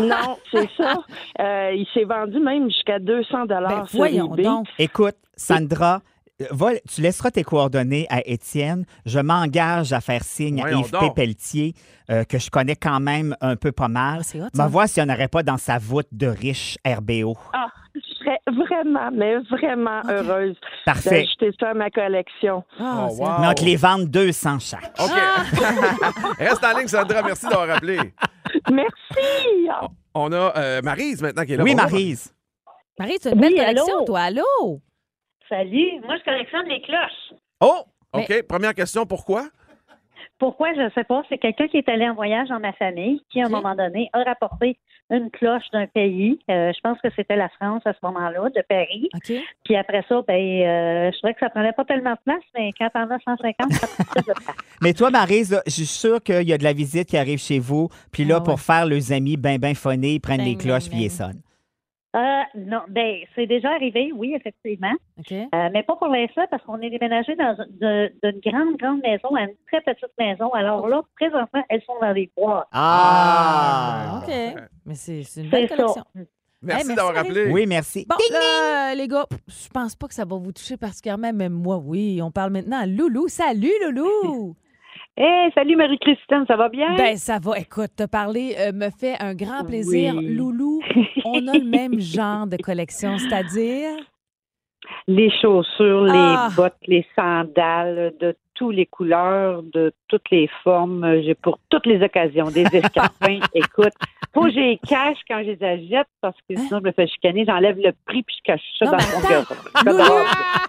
Non, 0.00 0.36
c'est 0.50 0.68
ça. 0.76 0.98
Euh, 1.40 1.72
il 1.74 1.86
s'est 1.94 2.04
vendu 2.04 2.38
même 2.40 2.70
jusqu'à 2.70 2.98
200 2.98 3.46
dollars 3.46 3.68
Ben, 3.80 3.86
sur 3.86 3.98
voyons 3.98 4.32
eBay. 4.34 4.42
donc. 4.42 4.66
Écoute, 4.78 5.16
Sandra, 5.34 6.00
va- 6.50 6.78
tu 6.92 7.00
laisseras 7.00 7.30
tes 7.30 7.42
coordonnées 7.44 8.06
à 8.10 8.26
Étienne. 8.26 8.84
Je 9.06 9.18
m'engage 9.18 9.92
à 9.92 10.00
faire 10.00 10.22
signe 10.24 10.60
Voyons 10.60 10.78
à 10.78 10.80
Yves 10.80 10.90
P. 10.90 10.98
donc. 11.00 11.16
Pelletier, 11.16 11.74
euh, 12.10 12.24
que 12.24 12.38
je 12.38 12.50
connais 12.50 12.76
quand 12.76 13.00
même 13.00 13.36
un 13.40 13.56
peu 13.56 13.72
pas 13.72 13.88
mal. 13.88 14.18
Ah, 14.20 14.22
c'est 14.24 14.40
hot, 14.40 14.46
ça. 14.54 14.66
voir 14.68 14.88
s'il 14.88 15.04
n'y 15.04 15.10
en 15.10 15.14
aurait 15.14 15.28
pas 15.28 15.42
dans 15.42 15.56
sa 15.58 15.78
voûte 15.78 16.08
de 16.12 16.26
riche 16.26 16.78
RBO. 16.86 17.36
Ah, 17.52 17.66
je 17.94 18.00
serais 18.18 18.38
vraiment, 18.46 19.10
mais 19.12 19.36
vraiment 19.50 20.00
heureuse 20.08 20.56
Parfait. 20.84 21.22
d'ajouter 21.24 21.50
ça 21.58 21.70
à 21.70 21.74
ma 21.74 21.90
collection. 21.90 22.62
Ah, 22.78 23.06
Oh, 23.08 23.14
c'est- 23.16 23.22
wow. 23.22 23.30
Mais 23.40 23.46
on 23.48 23.54
te 23.54 23.64
les 23.64 23.76
vend 23.76 23.98
200 23.98 24.58
chaque. 24.60 24.92
OK. 25.00 25.10
Reste 26.38 26.64
en 26.64 26.76
ligne, 26.78 26.88
Sandra. 26.88 27.22
Merci 27.22 27.46
d'avoir 27.48 27.70
appelé. 27.70 27.98
Merci! 28.72 29.68
Ah, 29.70 29.86
On 30.14 30.32
a 30.32 30.52
euh, 30.56 30.82
Maryse 30.82 31.20
maintenant 31.22 31.44
qui 31.44 31.52
est 31.52 31.56
là. 31.56 31.64
Oui, 31.64 31.74
Bonjour. 31.74 31.90
Maryse. 31.90 32.32
Marie, 32.98 33.18
tu 33.20 33.28
as 33.28 33.32
une 33.32 33.40
belle 33.40 33.52
Oui, 33.52 33.58
collection, 33.58 33.96
allô? 33.96 34.04
toi. 34.04 34.20
Allô? 34.20 34.80
Salut, 35.48 36.00
moi 36.04 36.16
je 36.18 36.24
collectionne 36.24 36.66
les 36.66 36.80
cloches. 36.82 37.38
Oh! 37.60 37.84
OK. 38.12 38.42
Première 38.48 38.74
question, 38.74 39.06
pourquoi? 39.06 39.48
Pourquoi, 40.38 40.72
je 40.74 40.82
ne 40.82 40.90
sais 40.90 41.04
pas. 41.04 41.22
C'est 41.28 41.38
quelqu'un 41.38 41.66
qui 41.66 41.78
est 41.78 41.88
allé 41.88 42.08
en 42.08 42.14
voyage 42.14 42.48
dans 42.48 42.60
ma 42.60 42.72
famille 42.72 43.20
qui, 43.30 43.42
à 43.42 43.46
un 43.46 43.48
moment 43.48 43.74
donné, 43.74 44.08
a 44.12 44.22
rapporté 44.22 44.78
une 45.10 45.30
cloche 45.30 45.64
d'un 45.72 45.86
pays. 45.86 46.38
Euh, 46.50 46.70
je 46.72 46.80
pense 46.80 46.98
que 47.00 47.08
c'était 47.16 47.34
la 47.34 47.48
France 47.48 47.82
à 47.86 47.92
ce 47.92 47.98
moment-là, 48.02 48.48
de 48.50 48.62
Paris. 48.68 49.08
Puis 49.64 49.74
après 49.74 50.04
ça, 50.08 50.22
ben, 50.28 50.34
euh, 50.34 51.10
je 51.10 51.18
trouvais 51.18 51.34
que 51.34 51.40
ça 51.40 51.50
prenait 51.50 51.72
pas 51.72 51.84
tellement 51.84 52.12
de 52.12 52.18
place, 52.24 52.42
mais 52.56 52.72
quand 52.78 52.88
t'en 52.90 53.10
as 53.10 53.18
150, 53.20 53.72
ça 53.72 53.86
prend 53.86 54.04
plus 54.04 54.20
de 54.20 54.32
place. 54.32 54.56
Mais 54.82 54.92
toi, 54.92 55.10
Maryse, 55.10 55.50
là, 55.50 55.62
je 55.66 55.72
suis 55.72 55.86
sûre 55.86 56.22
qu'il 56.22 56.46
y 56.48 56.52
a 56.52 56.58
de 56.58 56.64
la 56.64 56.72
visite 56.72 57.08
qui 57.08 57.16
arrive 57.16 57.40
chez 57.40 57.58
vous. 57.58 57.88
Puis 58.12 58.24
là, 58.24 58.36
Ah 58.38 58.44
pour 58.44 58.60
faire 58.60 58.86
les 58.86 59.12
amis 59.12 59.36
ben, 59.36 59.58
ben 59.58 59.74
phonés, 59.74 60.14
ils 60.14 60.20
prennent 60.20 60.38
Bang, 60.38 60.46
les 60.46 60.56
cloches 60.56 60.88
bang, 60.88 60.90
puis 60.90 61.04
ils 61.04 61.10
sonnent. 61.10 61.40
Euh, 62.16 62.42
non, 62.54 62.80
ben, 62.88 63.16
c'est 63.34 63.46
déjà 63.46 63.70
arrivé, 63.72 64.10
oui, 64.14 64.34
effectivement. 64.34 64.94
Euh, 65.30 65.68
mais 65.72 65.82
pas 65.82 65.96
pour 65.96 66.08
l'instant, 66.08 66.46
parce 66.50 66.62
qu'on 66.64 66.80
est 66.80 66.88
déménagé 66.88 67.36
dans 67.36 67.54
d'une 67.80 68.40
grande, 68.40 68.76
grande 68.78 69.02
maison 69.02 69.34
à 69.34 69.42
une 69.42 69.54
très 69.70 69.82
petite 69.82 70.12
maison. 70.18 70.50
Alors 70.54 70.88
là, 70.88 71.02
présentement, 71.16 71.62
elles 71.68 71.82
sont 71.82 71.98
dans 72.00 72.12
les 72.12 72.30
boîtes. 72.36 72.66
Ah! 72.72 74.22
OK. 74.22 74.32
Mais 74.86 74.94
c'est 74.94 75.22
une 75.36 75.50
belle 75.50 75.68
ça. 75.68 75.76
collection. 75.76 76.04
Merci 76.14 76.80
Hey, 76.80 76.86
merci, 76.86 76.94
d'avoir 76.96 77.16
appelé. 77.16 77.52
Oui, 77.52 77.66
merci. 77.66 78.04
Bon, 78.08 78.16
là, 78.32 78.94
les 78.94 79.06
gars, 79.06 79.26
je 79.46 79.68
pense 79.68 79.94
pas 79.94 80.08
que 80.08 80.14
ça 80.14 80.24
va 80.24 80.36
vous 80.36 80.50
toucher 80.50 80.76
particulièrement, 80.76 81.30
mais 81.32 81.48
moi, 81.48 81.76
oui. 81.76 82.20
On 82.20 82.32
parle 82.32 82.50
maintenant 82.50 82.80
à 82.80 82.86
Loulou. 82.86 83.28
Salut, 83.28 83.70
Loulou! 83.84 84.56
Hey, 85.20 85.50
salut 85.52 85.74
Marie-Christine, 85.74 86.44
ça 86.46 86.54
va 86.56 86.68
bien? 86.68 86.94
Ben, 86.96 87.16
ça 87.16 87.38
va. 87.42 87.58
Écoute, 87.58 87.90
te 87.96 88.04
parler 88.06 88.54
euh, 88.60 88.70
me 88.72 88.88
fait 88.90 89.16
un 89.20 89.34
grand 89.34 89.64
plaisir. 89.64 90.14
Oui. 90.16 90.28
Loulou, 90.36 90.80
on 91.24 91.44
a 91.48 91.54
le 91.58 91.64
même 91.68 91.98
genre 91.98 92.46
de 92.46 92.56
collection, 92.56 93.18
c'est-à-dire? 93.18 93.90
Les 95.08 95.28
chaussures, 95.42 96.04
les 96.04 96.12
Ah. 96.14 96.50
bottes, 96.56 96.76
les 96.86 97.04
sandales, 97.16 98.14
de 98.20 98.36
toutes 98.58 98.74
les 98.74 98.86
couleurs, 98.86 99.62
de 99.62 99.92
toutes 100.08 100.28
les 100.32 100.50
formes. 100.64 101.22
J'ai 101.22 101.36
pour 101.36 101.60
toutes 101.68 101.86
les 101.86 102.02
occasions 102.02 102.50
des 102.50 102.66
escarpins. 102.72 103.38
Écoute, 103.54 103.92
faut 104.34 104.42
que 104.42 104.50
les 104.50 104.78
cache 104.78 105.18
quand 105.28 105.38
je 105.38 105.52
les 105.52 105.62
achète 105.62 106.08
parce 106.20 106.36
que 106.48 106.56
sinon 106.56 106.80
je 106.80 106.88
me 106.88 106.92
fais 106.92 107.06
chicaner. 107.06 107.44
J'enlève 107.46 107.78
le 107.78 107.92
prix 108.04 108.24
puis 108.24 108.36
je 108.38 108.42
cache 108.42 108.60
ça 108.78 108.86
Non, 108.86 108.90
dans 108.92 108.98
mon 108.98 109.28
garde-robe. 109.28 109.58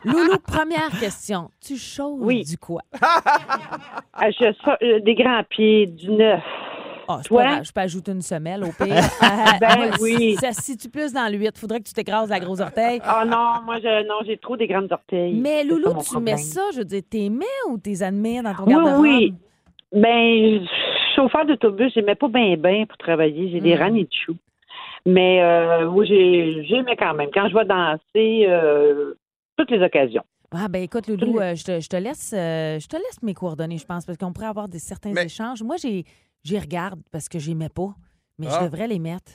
Loulou, 0.06 0.18
Loulou, 0.18 0.40
première 0.40 0.92
question. 1.00 1.50
Tu 1.60 1.78
choses 1.78 2.46
du 2.46 2.58
quoi? 2.58 2.82
Ah, 3.02 4.30
je 4.32 4.54
euh, 4.84 5.00
des 5.00 5.16
grands 5.16 5.44
pieds, 5.50 5.88
du 5.88 6.12
neuf. 6.12 6.44
Ah, 7.12 7.20
c'est 7.24 7.30
Toi? 7.30 7.42
pas 7.42 7.48
grave, 7.54 7.64
je 7.66 7.72
peux 7.72 7.82
ajouter 7.82 8.12
une 8.12 8.22
semelle 8.22 8.64
au 8.64 8.72
pire. 8.72 9.04
Ah, 9.22 9.58
Ben 9.60 9.78
moi, 9.78 9.88
oui. 10.00 10.36
Ça 10.36 10.54
se 10.54 10.62
situe 10.62 10.90
plus 10.90 11.12
dans 11.12 11.28
l'huître. 11.32 11.60
Faudrait 11.60 11.80
que 11.80 11.88
tu 11.88 11.94
t'écrases 11.94 12.30
la 12.30 12.40
grosse 12.40 12.60
orteil. 12.60 13.02
Ah 13.04 13.26
non, 13.26 13.64
moi, 13.66 13.80
je, 13.80 14.08
non, 14.08 14.16
j'ai 14.28 14.38
trop 14.38 14.56
des 14.56 14.68
grandes 14.68 14.92
orteils. 14.92 15.34
Mais 15.34 15.64
Loulou, 15.64 15.90
tu 16.04 16.06
problème. 16.12 16.24
mets 16.36 16.38
ça, 16.38 16.62
je 16.74 16.78
veux 16.80 16.86
dire, 16.86 17.02
t'es 17.10 17.30
mets 17.30 17.46
ou 17.70 17.80
t'es 17.80 18.04
admets 18.04 18.42
dans 18.44 18.54
ton 18.54 18.64
Oui, 18.66 18.74
garde-robe? 18.74 19.02
oui. 19.02 19.34
Ben, 19.92 20.68
chauffeur 21.16 21.46
d'autobus, 21.48 21.92
j'aimais 21.96 22.14
pas 22.16 22.28
bien 22.28 22.56
bien 22.58 22.86
pour 22.86 22.98
travailler. 22.98 23.50
J'ai 23.50 23.60
des 23.60 23.76
Hmm. 23.76 23.80
raniers 23.80 24.04
de 24.04 24.14
chou. 24.14 24.36
Mais 25.06 25.42
euh, 25.42 25.86
oui, 25.88 26.06
j'ai- 26.08 26.64
j'aimais 26.66 26.96
quand 26.96 27.16
même. 27.16 27.30
Quand 27.34 27.50
je 27.50 27.56
vais 27.56 27.66
danser, 27.66 28.46
euh, 28.48 29.14
toutes 29.58 29.72
les 29.72 29.82
occasions. 29.82 30.24
Ah 30.52 30.68
ben 30.68 30.84
écoute, 30.84 31.08
Loulou, 31.08 31.40
euh, 31.40 31.56
je, 31.56 31.64
te, 31.64 31.80
je 31.80 31.88
te 31.90 31.96
laisse 31.96 32.34
euh, 32.36 32.80
je 32.80 32.88
te 32.88 32.96
laisse 32.96 33.22
mes 33.24 33.34
coordonnées, 33.34 33.78
je 33.78 33.86
pense, 33.86 34.06
parce 34.06 34.18
qu'on 34.18 34.34
pourrait 34.34 34.48
avoir 34.48 34.68
des 34.68 34.80
certains 34.80 35.16
échanges. 35.16 35.64
Moi, 35.64 35.76
j'ai 35.82 36.06
j'y 36.44 36.60
regarde 36.60 37.00
parce 37.12 37.28
que 37.30 37.40
j'aimais 37.40 37.70
pas, 37.70 37.94
mais 38.38 38.48
Ah. 38.50 38.60
je 38.60 38.66
devrais 38.66 38.88
les 38.88 39.00
mettre. 39.00 39.32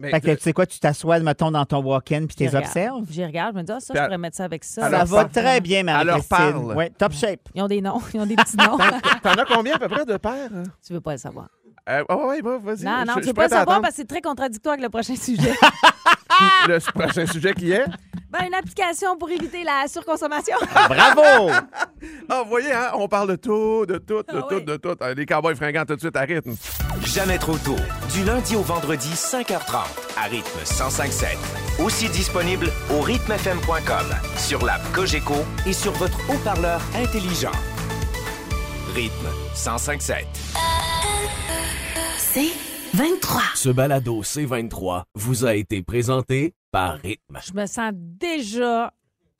Fait 0.00 0.20
que 0.20 0.30
tu 0.34 0.40
sais 0.40 0.52
quoi, 0.54 0.64
tu 0.64 0.78
t'assois, 0.78 1.18
mettons, 1.18 1.50
dans 1.50 1.66
ton 1.66 1.82
walk-in 1.82 2.24
puis 2.26 2.34
tu 2.36 2.44
les 2.44 2.54
observes. 2.54 3.04
J'y 3.10 3.22
regarde, 3.24 3.54
je 3.54 3.58
me 3.60 3.64
dis, 3.64 3.72
ah, 3.72 3.80
ça, 3.80 3.92
Puis 3.92 3.98
je 3.98 4.02
à- 4.02 4.06
pourrais 4.06 4.18
mettre 4.18 4.36
ça 4.36 4.44
avec 4.44 4.64
ça. 4.64 4.88
Ça 4.88 5.04
va 5.04 5.24
très 5.26 5.60
bien, 5.60 5.82
leur 5.82 5.94
Marie-Christine. 6.04 6.28
parle. 6.36 6.76
Ouais, 6.76 6.90
top 6.90 7.12
shape. 7.12 7.48
Ils 7.54 7.62
ont 7.62 7.66
des 7.66 7.82
noms, 7.82 8.00
ils 8.14 8.20
ont 8.20 8.24
des 8.26 8.36
petits 8.36 8.56
noms. 8.56 8.78
T'en 9.22 9.32
as 9.32 9.44
combien 9.44 9.74
à 9.74 9.78
peu 9.78 9.88
près 9.88 10.06
de 10.06 10.16
paires? 10.16 10.48
hein? 10.54 10.62
tu 10.86 10.92
veux 10.94 11.00
pas 11.02 11.12
le 11.12 11.18
savoir. 11.18 11.48
Euh, 11.88 12.04
ah 12.08 12.16
ouais, 12.16 12.40
bah, 12.40 12.58
vas-y. 12.62 12.84
Non, 12.84 13.04
non, 13.04 13.14
Je- 13.16 13.18
tu 13.18 13.22
je 13.24 13.26
veux 13.28 13.34
pas 13.34 13.44
le 13.44 13.50
savoir 13.50 13.80
parce 13.82 13.94
que 13.94 13.96
c'est 14.02 14.08
très 14.08 14.20
contradictoire 14.22 14.74
avec 14.74 14.84
le 14.84 14.90
prochain 14.90 15.16
sujet. 15.16 15.52
Le 16.68 16.78
prochain 16.92 17.26
sujet 17.26 17.52
qui 17.52 17.72
est? 17.72 17.84
Ben, 18.30 18.46
une 18.46 18.54
application 18.54 19.16
pour 19.18 19.30
éviter 19.30 19.64
la 19.64 19.86
surconsommation. 19.88 20.56
Bravo! 20.88 21.50
Ah, 22.28 22.42
vous 22.42 22.48
voyez, 22.48 22.72
hein, 22.72 22.92
on 22.94 23.08
parle 23.08 23.30
de 23.30 23.36
tout, 23.36 23.84
de 23.86 23.98
tout, 23.98 24.22
de 24.22 24.24
Ah 24.28 24.46
tout, 24.48 24.60
de 24.60 24.76
tout. 24.76 24.96
Euh, 25.02 25.14
Les 25.14 25.26
cowboys 25.26 25.56
fringants 25.56 25.84
tout 25.84 25.96
de 25.96 26.00
suite 26.00 26.16
à 26.16 26.20
rythme. 26.20 26.54
Jamais 27.04 27.38
trop 27.38 27.56
tôt. 27.58 27.76
Du 28.12 28.24
lundi 28.24 28.56
au 28.56 28.62
vendredi, 28.62 29.10
5h30, 29.14 29.76
à 30.16 30.24
rythme 30.24 30.58
105.7. 30.64 31.36
Aussi 31.84 32.08
disponible 32.08 32.70
au 32.92 33.00
rythmefm.com, 33.00 34.06
sur 34.36 34.64
l'app 34.64 34.80
Cogeco 34.92 35.34
et 35.66 35.72
sur 35.72 35.92
votre 35.92 36.18
haut-parleur 36.30 36.80
intelligent. 36.94 37.52
Rythme 38.94 39.28
105.7. 39.54 40.24
C'est 42.18 42.50
23. 42.94 43.40
Ce 43.54 43.68
balado 43.70 44.22
C23 44.22 45.02
vous 45.14 45.44
a 45.44 45.54
été 45.54 45.82
présenté 45.82 46.54
par 46.70 46.98
Rythme. 46.98 47.38
Je 47.46 47.52
me 47.52 47.66
sens 47.66 47.92
déjà 47.94 48.92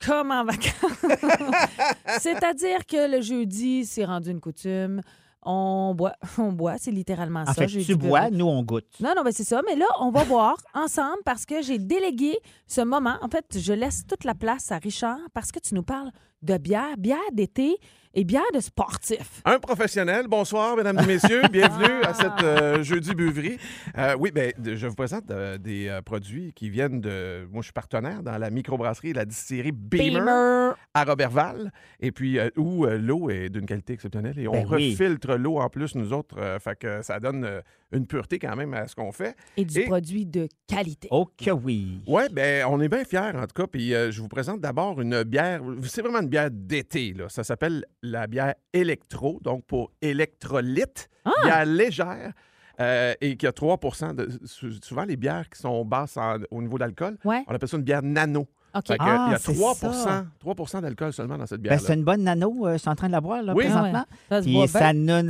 comme 0.05 0.31
en 0.31 0.43
vacances. 0.43 1.05
C'est-à-dire 2.19 2.85
que 2.85 3.09
le 3.15 3.21
jeudi, 3.21 3.85
c'est 3.85 4.05
rendu 4.05 4.31
une 4.31 4.41
coutume. 4.41 5.01
On 5.43 5.93
boit, 5.95 6.13
on 6.37 6.51
boit, 6.51 6.77
c'est 6.77 6.91
littéralement 6.91 7.41
En 7.41 7.45
ça. 7.53 7.53
fait, 7.53 7.67
tu 7.67 7.95
bois, 7.95 8.29
nous, 8.29 8.45
on 8.45 8.61
goûte. 8.63 8.85
Non, 8.99 9.13
non, 9.15 9.23
mais 9.23 9.31
c'est 9.31 9.43
ça. 9.43 9.61
Mais 9.65 9.75
là, 9.75 9.87
on 9.99 10.11
va 10.11 10.23
boire 10.25 10.57
ensemble 10.73 11.17
parce 11.25 11.45
que 11.45 11.61
j'ai 11.61 11.79
délégué 11.79 12.37
ce 12.67 12.81
moment. 12.81 13.15
En 13.21 13.27
fait, 13.27 13.57
je 13.57 13.73
laisse 13.73 14.05
toute 14.05 14.23
la 14.23 14.35
place 14.35 14.71
à 14.71 14.77
Richard 14.77 15.19
parce 15.33 15.51
que 15.51 15.59
tu 15.59 15.73
nous 15.73 15.83
parles 15.83 16.11
de 16.43 16.57
bière, 16.57 16.97
bière 16.97 17.17
d'été 17.33 17.77
et 18.13 18.23
bière 18.23 18.41
de 18.53 18.59
sportif. 18.59 19.41
Un 19.45 19.59
professionnel. 19.59 20.25
Bonsoir, 20.27 20.75
mesdames 20.75 20.99
et 20.99 21.05
messieurs. 21.05 21.41
Bienvenue 21.51 22.03
à 22.03 22.13
cette 22.13 22.43
euh, 22.43 22.83
jeudi 22.83 23.13
buverie. 23.15 23.57
Euh, 23.97 24.15
oui, 24.19 24.31
ben, 24.31 24.51
je 24.63 24.85
vous 24.87 24.95
présente 24.95 25.31
euh, 25.31 25.57
des 25.57 25.87
euh, 25.87 26.01
produits 26.01 26.51
qui 26.53 26.69
viennent 26.69 26.99
de. 26.99 27.45
Moi, 27.51 27.61
je 27.61 27.65
suis 27.67 27.73
partenaire 27.73 28.21
dans 28.21 28.37
la 28.37 28.49
microbrasserie 28.49 29.09
et 29.11 29.13
la 29.13 29.25
distillerie 29.25 29.71
Beamer, 29.71 30.19
Beamer. 30.19 30.75
à 30.93 31.03
Robertval. 31.05 31.71
Et 32.01 32.11
puis, 32.11 32.37
euh, 32.37 32.49
où 32.57 32.85
euh, 32.85 32.97
l'eau 32.97 33.29
est 33.29 33.49
d'une 33.49 33.65
qualité 33.65 33.93
exceptionnelle. 33.93 34.37
Et 34.37 34.47
on 34.47 34.51
Ben 34.51 34.65
oui. 34.71 34.91
refiltre 34.91 35.35
l'eau 35.35 35.57
en 35.59 35.69
plus, 35.69 35.95
nous 35.95 36.11
autres. 36.11 36.37
euh, 36.37 36.59
fait 36.59 36.77
que 36.77 37.01
ça 37.01 37.19
donne 37.19 37.45
euh, 37.45 37.61
une 37.93 38.07
pureté 38.07 38.39
quand 38.39 38.55
même 38.55 38.73
à 38.73 38.87
ce 38.87 38.95
qu'on 38.95 39.11
fait. 39.11 39.35
Et 39.57 39.63
du 39.65 39.83
produit 39.83 40.25
de 40.25 40.47
qualité. 40.67 41.07
Oh 41.11 41.27
que 41.37 41.51
oui. 41.51 42.01
Oui, 42.07 42.23
ben 42.31 42.65
on 42.69 42.79
est 42.81 42.87
bien 42.89 43.03
fiers 43.03 43.19
en 43.35 43.41
tout 43.47 43.53
cas. 43.55 43.67
Puis 43.67 43.93
euh, 43.93 44.11
je 44.11 44.21
vous 44.21 44.27
présente 44.29 44.59
d'abord 44.61 44.99
une 45.01 45.23
bière. 45.23 45.61
C'est 45.83 46.01
vraiment 46.01 46.19
une 46.21 46.29
bière 46.29 46.49
d'été. 46.51 47.13
Là. 47.13 47.27
Ça 47.29 47.43
s'appelle 47.43 47.85
la 48.03 48.27
bière 48.27 48.55
électro, 48.73 49.39
donc 49.41 49.65
pour 49.65 49.91
électrolyte. 50.01 51.09
Ah! 51.25 51.31
Bière 51.43 51.65
légère. 51.65 52.33
euh, 52.79 53.13
et 53.21 53.37
qui 53.37 53.45
a 53.45 53.51
3 53.51 53.77
de. 54.15 54.27
sou- 54.45 54.71
Souvent, 54.81 55.03
les 55.03 55.15
bières 55.17 55.47
qui 55.49 55.59
sont 55.61 55.85
basses 55.85 56.17
en- 56.17 56.37
au 56.49 56.61
niveau 56.63 56.79
d'alcool, 56.79 57.15
Ouais. 57.23 57.43
on 57.47 57.53
appelle 57.53 57.69
ça 57.69 57.77
une 57.77 57.83
bière 57.83 58.01
nano. 58.01 58.47
Que, 58.73 58.93
Ah, 58.99 59.25
il 59.27 59.31
y 59.33 59.35
a 59.35 59.37
c'est 59.37 59.53
3 59.53 59.75
ça. 59.75 60.25
3 60.39 60.81
d'alcool 60.81 61.11
seulement 61.11 61.37
dans 61.37 61.45
cette 61.45 61.59
Ben, 61.61 61.69
bière-là. 61.71 61.79
c'est 61.85 61.93
une 61.93 62.03
bonne 62.05 62.23
nano, 62.23 62.67
euh, 62.67 62.73
je 62.73 62.77
suis 62.77 62.89
en 62.89 62.95
train 62.95 63.07
de 63.07 63.11
la 63.11 63.19
boire 63.19 63.43
là, 63.43 63.53
Oui. 63.53 63.65
présentement. 63.65 64.05
Ah 64.05 64.11
ouais. 64.11 64.27
Ça 64.29 64.39
se 64.39 64.45
Puis 64.45 64.53
boit 64.53 64.67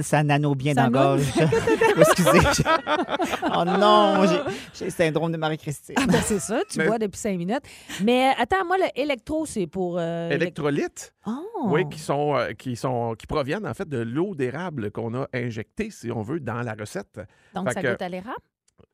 ça, 0.04 0.23
nano 0.23 0.54
bien 0.56 0.73
Ça 0.75 0.88
dans 0.89 0.99
la 0.99 1.15
gorge. 1.17 1.23
Excusez. 1.97 2.63
Oh 3.56 3.63
non, 3.65 4.25
j'ai- 4.73 4.86
le 4.86 4.91
syndrome 4.91 5.32
de 5.32 5.38
Marie-Christine. 5.38 5.95
Ah, 5.97 6.06
ben 6.08 6.19
c'est 6.23 6.39
ça, 6.39 6.62
tu 6.69 6.77
Mais- 6.80 6.86
bois 6.88 6.99
depuis 6.99 7.17
cinq 7.19 7.38
minutes. 7.38 7.63
Mais 8.04 8.32
attends, 8.38 8.65
moi, 8.65 8.77
le 8.77 8.86
électro, 8.99 9.45
c'est 9.45 9.67
pour. 9.67 9.97
euh, 9.99 10.30
Électrolyte. 10.30 11.13
Oh. 11.25 11.32
Oui, 11.65 11.88
qui 11.89 11.99
sont, 11.99 12.36
euh, 12.36 12.51
qui 12.54 12.75
sont 12.75 13.15
qui 13.17 13.27
proviennent 13.27 13.65
en 13.67 13.73
fait 13.73 13.88
de 13.88 13.97
l'eau 13.99 14.36
d'érable 14.36 14.91
qu'on 14.91 15.13
a 15.15 15.27
injectée, 15.34 15.89
si 15.91 16.12
on 16.12 16.21
veut, 16.21 16.39
dans 16.39 16.62
la 16.62 16.73
recette. 16.73 17.19
Donc, 17.54 17.67
Fait 17.69 17.73
ça 17.75 17.82
que 17.82 17.91
goûte 17.91 18.01
à 18.01 18.10
l'érable? 18.10 18.38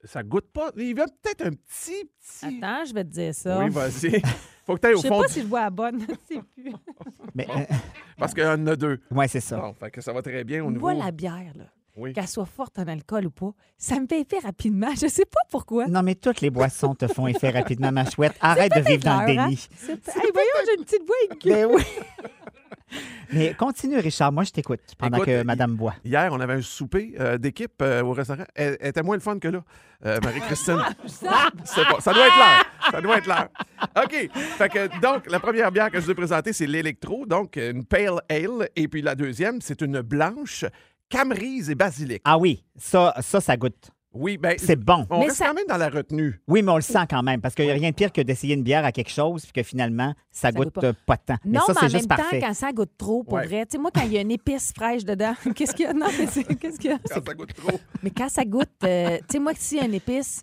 Ça 0.03 0.23
goûte 0.23 0.49
pas. 0.53 0.71
Il 0.77 0.95
y 0.97 1.01
a 1.01 1.05
peut-être 1.05 1.41
un 1.47 1.51
petit, 1.51 2.05
petit. 2.19 2.45
Attends, 2.63 2.85
je 2.85 2.93
vais 2.93 3.03
te 3.03 3.09
dire 3.09 3.33
ça. 3.35 3.59
Oui, 3.59 3.69
vas-y. 3.69 4.21
Faut 4.65 4.75
que 4.75 4.81
tu 4.81 4.87
ailles 4.87 4.93
Je 4.93 4.97
au 4.97 5.01
sais 5.01 5.07
fond. 5.07 5.21
pas 5.21 5.27
du- 5.27 5.33
si 5.33 5.41
je 5.41 5.47
vois 5.47 5.61
la 5.61 5.69
bonne. 5.69 6.01
Je 6.29 6.35
sais 6.35 6.41
plus. 6.55 6.73
Mais, 7.33 7.47
euh, 7.49 7.63
Parce 8.17 8.33
qu'il 8.33 8.43
y 8.43 8.47
en 8.47 8.67
a 8.67 8.75
deux. 8.75 8.99
ouais, 9.11 9.27
c'est 9.27 9.39
ça. 9.39 9.57
Bon, 9.57 9.73
fait 9.73 9.89
que 9.91 10.01
ça 10.01 10.11
va 10.13 10.21
très 10.21 10.43
bien 10.43 10.63
au 10.63 10.67
niveau. 10.69 10.81
Moi, 10.81 10.93
la 10.93 11.11
bière, 11.11 11.53
là, 11.55 11.65
Oui. 11.95 12.13
qu'elle 12.13 12.27
soit 12.27 12.45
forte 12.45 12.77
en 12.79 12.87
alcool 12.87 13.27
ou 13.27 13.31
pas, 13.31 13.51
ça 13.77 13.99
me 13.99 14.05
fait 14.07 14.21
effet 14.21 14.39
rapidement. 14.39 14.93
Je 14.93 15.07
sais 15.07 15.25
pas 15.25 15.39
pourquoi. 15.49 15.87
Non, 15.87 16.03
mais 16.03 16.15
toutes 16.15 16.41
les 16.41 16.49
boissons 16.49 16.95
te 16.95 17.07
font 17.07 17.27
effet 17.27 17.49
rapidement, 17.49 17.91
ma 17.91 18.09
chouette. 18.09 18.33
Arrête 18.41 18.73
de 18.75 18.81
vivre 18.81 19.03
dans 19.03 19.21
le 19.23 19.29
hein? 19.39 19.45
déni. 19.47 19.67
C'est 19.77 19.95
pas- 20.01 20.11
Hey, 20.11 20.29
voyons, 20.33 20.49
j'ai 20.65 20.77
une 20.79 20.85
petite 20.85 21.05
voix 21.07 21.15
aiguë. 21.31 21.49
Ben 21.49 21.65
oui. 21.73 21.83
Mais 23.33 23.53
continue, 23.53 23.97
Richard. 23.97 24.31
Moi, 24.31 24.43
je 24.43 24.51
t'écoute 24.51 24.79
pendant 24.97 25.17
Écoute, 25.17 25.27
que 25.27 25.43
Madame 25.43 25.75
boit. 25.75 25.95
Hier, 26.05 26.29
on 26.31 26.39
avait 26.39 26.53
un 26.53 26.61
souper 26.61 27.15
euh, 27.19 27.37
d'équipe 27.37 27.81
euh, 27.81 28.01
au 28.03 28.13
restaurant. 28.13 28.45
Elle, 28.55 28.77
elle 28.79 28.89
était 28.89 29.03
moins 29.03 29.15
le 29.15 29.21
fun 29.21 29.37
que 29.39 29.47
là, 29.47 29.63
euh, 30.05 30.19
Marie-Christine. 30.23 30.77
Pas- 31.21 31.51
ça 31.99 32.13
doit 32.13 32.27
être 32.27 32.37
l'heure. 32.37 32.65
Ça 32.91 33.01
doit 33.01 33.17
être 33.17 33.27
l'heure. 33.27 33.49
OK. 34.03 34.29
Fait 34.33 34.69
que, 34.69 35.01
donc, 35.01 35.29
la 35.29 35.39
première 35.39 35.71
bière 35.71 35.91
que 35.91 35.99
je 35.99 36.05
vous 36.05 36.11
ai 36.11 36.15
présentée, 36.15 36.53
c'est 36.53 36.67
l'électro, 36.67 37.25
donc 37.25 37.57
une 37.57 37.83
pale 37.85 38.21
ale. 38.29 38.69
Et 38.75 38.87
puis 38.87 39.01
la 39.01 39.15
deuxième, 39.15 39.59
c'est 39.61 39.81
une 39.81 40.01
blanche 40.01 40.65
camerise 41.09 41.69
et 41.69 41.75
basilic. 41.75 42.21
Ah 42.25 42.37
oui, 42.37 42.63
ça, 42.77 43.13
ça, 43.21 43.41
ça 43.41 43.57
goûte. 43.57 43.91
Oui, 44.19 44.37
ben, 44.37 44.55
C'est 44.57 44.75
bon. 44.75 45.05
on 45.09 45.19
Mais 45.19 45.25
reste 45.25 45.37
ça- 45.37 45.47
quand 45.47 45.53
même 45.53 45.65
dans 45.67 45.77
la 45.77 45.89
retenue. 45.89 46.41
Oui, 46.47 46.61
mais 46.63 46.71
on 46.71 46.75
le 46.77 46.81
sent 46.81 47.05
quand 47.09 47.21
même, 47.23 47.39
parce 47.41 47.53
qu'il 47.55 47.65
n'y 47.65 47.71
a 47.71 47.75
rien 47.75 47.89
de 47.91 47.95
pire 47.95 48.11
que 48.11 48.21
d'essayer 48.21 48.55
une 48.55 48.63
bière 48.63 48.83
à 48.85 48.91
quelque 48.91 49.11
chose, 49.11 49.43
puis 49.43 49.51
que 49.53 49.63
finalement, 49.63 50.13
ça, 50.31 50.51
goûte, 50.51 50.73
goûte 50.73 50.81
pas. 50.81 50.93
pas 51.05 51.17
tant. 51.17 51.35
Mais 51.45 51.57
Non, 51.59 51.65
ça, 51.67 51.73
mais 51.73 51.79
en 51.79 51.89
juste 51.89 52.09
même 52.09 52.17
parfait. 52.17 52.39
temps, 52.39 52.47
quand 52.47 52.53
ça 52.53 52.71
goûte 52.71 52.91
trop, 52.97 53.23
pour 53.23 53.33
Ouais. 53.35 53.45
vrai. 53.47 53.65
Tu 53.65 53.73
sais, 53.73 53.77
moi, 53.77 53.91
quand 53.93 54.01
il 54.03 54.13
y 54.13 54.17
a 54.17 54.21
une 54.21 54.31
épice 54.31 54.73
fraîche 54.75 55.03
dedans, 55.05 55.33
qu'est-ce 55.55 55.73
qu'il 55.75 55.85
y 55.85 55.89
a? 55.89 55.93
Non, 55.93 56.07
mais 56.17 56.27
c'est- 56.27 56.43
qu'est-ce 56.59 56.79
qu'il 56.79 56.91
y 56.91 56.93
a? 56.93 56.97
Quand 56.97 57.23
ça 57.23 57.33
goûte 57.33 57.53
trop. 57.53 57.79
Mais 58.03 58.09
quand 58.09 58.29
ça 58.29 58.43
goûte, 58.45 58.69
euh, 58.83 59.17
tu 59.19 59.23
sais, 59.33 59.39
moi, 59.39 59.51
s'il 59.55 59.77
y 59.77 59.81
a 59.81 59.85
une 59.85 59.93
épice, 59.93 60.41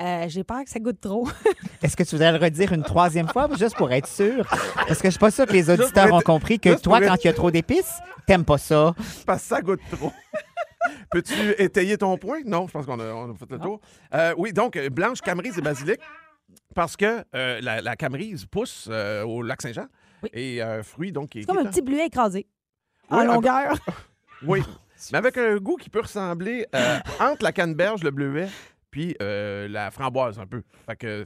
euh, 0.00 0.26
j'ai 0.28 0.44
peur 0.44 0.62
que 0.64 0.70
ça 0.70 0.78
goûte 0.78 1.00
trop. 1.00 1.26
Est-ce 1.82 1.96
que 1.96 2.02
tu 2.02 2.10
voudrais 2.16 2.32
le 2.32 2.38
redire 2.38 2.72
une 2.72 2.82
troisième 2.82 3.28
fois, 3.28 3.48
juste 3.58 3.76
pour 3.76 3.90
être 3.92 4.06
sûr? 4.08 4.46
Parce 4.86 4.98
que 5.00 5.08
je 5.08 5.12
suis 5.12 5.18
pas 5.18 5.30
sûr 5.30 5.46
que 5.46 5.52
les 5.52 5.70
auditeurs 5.70 6.06
être- 6.06 6.14
ont 6.14 6.20
compris 6.20 6.60
que 6.60 6.70
juste 6.72 6.84
toi, 6.84 7.00
quand 7.00 7.14
être- 7.14 7.24
il 7.24 7.28
y 7.28 7.30
a 7.30 7.34
trop 7.34 7.50
d'épices, 7.50 7.98
t'aimes 8.26 8.44
pas 8.44 8.58
ça. 8.58 8.94
Parce 9.26 9.42
que 9.42 9.48
ça 9.48 9.60
goûte 9.62 9.80
trop. 9.90 10.12
Peux-tu 11.10 11.34
étayer 11.58 11.96
ton 11.98 12.16
point? 12.18 12.40
Non, 12.44 12.66
je 12.66 12.72
pense 12.72 12.86
qu'on 12.86 12.98
a, 13.00 13.04
on 13.12 13.32
a 13.32 13.34
fait 13.34 13.50
le 13.50 13.58
tour. 13.58 13.80
Euh, 14.14 14.34
oui, 14.36 14.52
donc, 14.52 14.78
blanche, 14.88 15.20
camerise 15.20 15.58
et 15.58 15.62
basilic. 15.62 16.00
Parce 16.74 16.96
que 16.96 17.24
euh, 17.34 17.60
la, 17.60 17.80
la 17.80 17.96
camerise 17.96 18.46
pousse 18.46 18.88
euh, 18.90 19.24
au 19.24 19.42
lac 19.42 19.62
Saint-Jean. 19.62 19.86
Et 20.32 20.60
un 20.62 20.82
fruit, 20.82 21.12
donc, 21.12 21.30
qui 21.30 21.40
C'est 21.40 21.46
comme 21.46 21.58
un 21.58 21.66
petit 21.66 21.82
bleuet 21.82 22.06
écrasé. 22.06 22.46
Oui, 23.10 23.16
en 23.18 23.20
un- 23.20 23.24
longueur. 23.24 23.74
Oui. 24.46 24.62
Mais 25.12 25.18
avec 25.18 25.38
un 25.38 25.56
goût 25.56 25.76
qui 25.76 25.88
peut 25.88 26.00
ressembler 26.00 26.66
euh, 26.74 26.98
entre 27.20 27.42
la 27.42 27.52
canneberge, 27.52 28.02
le 28.02 28.10
bleuet, 28.10 28.48
puis 28.90 29.16
euh, 29.22 29.66
la 29.68 29.90
framboise 29.90 30.38
un 30.38 30.46
peu. 30.46 30.62
Fait 30.86 30.96
que. 30.96 31.24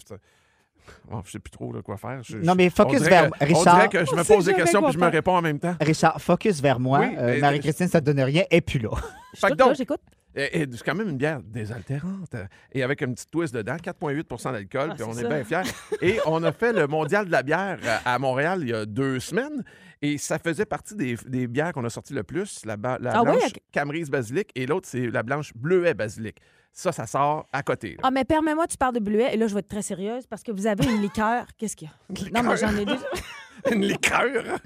Bon, 1.11 1.23
je 1.25 1.31
sais 1.33 1.39
plus 1.39 1.51
trop 1.51 1.73
là, 1.73 1.83
quoi 1.83 1.97
faire. 1.97 2.21
Je- 2.23 2.39
Non, 2.39 2.55
mais 2.55 2.71
focus 2.71 3.03
vers 3.03 3.31
que- 3.31 3.45
Richard. 3.45 3.61
On 3.75 3.77
dirait 3.77 3.89
que 3.89 4.05
je 4.05 4.13
On 4.13 4.17
me 4.17 4.25
pose 4.25 4.45
des 4.45 4.55
questions 4.55 4.83
puis 4.83 4.93
je 4.93 4.99
me 4.99 5.09
réponds 5.09 5.37
en 5.37 5.43
même 5.43 5.59
temps. 5.59 5.75
Richard, 5.81 6.21
focus 6.21 6.61
vers 6.61 6.79
moi. 6.81 7.01
Oui, 7.01 7.15
Euh, 7.19 7.41
Marie-Christine, 7.41 7.89
ça 7.89 8.01
ne 8.01 8.07
donne 8.07 8.21
rien. 8.21 8.45
Et 8.51 8.61
puis 8.61 8.79
là. 8.79 8.91
Je 9.35 9.55
donc- 9.55 9.75
j'écoute. 9.77 10.01
Et, 10.37 10.61
et 10.63 10.67
c'est 10.71 10.85
quand 10.85 10.95
même 10.95 11.09
une 11.09 11.17
bière 11.17 11.41
désaltérante 11.43 12.35
euh, 12.37 12.45
et 12.73 12.85
avec 12.85 13.03
un 13.03 13.13
petit 13.13 13.27
twist 13.27 13.53
dedans, 13.53 13.75
4,8 13.83 14.53
d'alcool, 14.53 14.91
Ah, 14.93 14.95
puis 14.95 15.03
on 15.03 15.13
est 15.19 15.23
ça. 15.23 15.29
bien 15.29 15.43
fiers. 15.43 15.73
Et 16.03 16.19
on 16.25 16.43
a 16.45 16.53
fait 16.53 16.73
le 16.73 16.87
mondial 16.87 17.27
de 17.27 17.33
la 17.33 17.43
bière 17.43 17.79
à 18.05 18.15
à 18.15 18.19
Montréal 18.21 18.61
il 18.63 18.69
y 18.69 18.73
a 18.73 18.87
deux 18.87 19.19
semaines 19.19 19.65
et 20.03 20.19
ça 20.19 20.39
faisait 20.39 20.65
partie 20.67 20.95
des, 20.95 21.17
des 21.27 21.47
bières 21.47 21.73
qu'on 21.73 21.85
a 21.85 21.91
sorties 21.91 22.15
le 22.15 22.23
plus, 22.23 22.65
la, 22.65 22.77
ba- 22.77 22.99
la 23.01 23.13
Ah 23.19 23.23
oui, 23.23 23.31
blanche. 23.39 23.53
Camerise 23.73 24.11
Basilic 24.11 24.51
et 24.55 24.67
l'autre 24.67 24.89
c'est 24.91 25.07
la 25.09 25.23
blanche 25.23 25.53
Bleuet 25.55 25.95
Basilic. 25.95 26.39
Ça, 26.73 26.93
ça 26.93 27.07
sort 27.07 27.47
à 27.53 27.63
côté. 27.65 27.91
là. 27.95 27.97
Ah, 28.05 28.11
mais 28.13 28.25
permets-moi, 28.25 28.67
tu 28.69 28.77
parles 28.77 28.95
de 28.95 29.01
bleuet, 29.01 29.35
et 29.35 29.37
là, 29.37 29.49
je 29.49 29.55
vais 29.55 29.59
être 29.61 29.69
très 29.69 29.83
sérieuse 29.83 30.25
parce 30.29 30.45
que 30.45 30.53
vous 30.53 30.69
avez 30.69 30.85
une 30.85 31.01
liqueur. 31.03 31.45
Qu'est-ce 31.59 31.75
qu'il 31.75 31.89
y 31.89 31.91
a? 32.31 32.43
Non, 32.43 32.49
mais 32.49 32.57
j'en 32.57 32.77
ai 32.77 32.85
déjà. 32.85 33.07
Une 33.73 33.83
liqueur? 33.83 34.59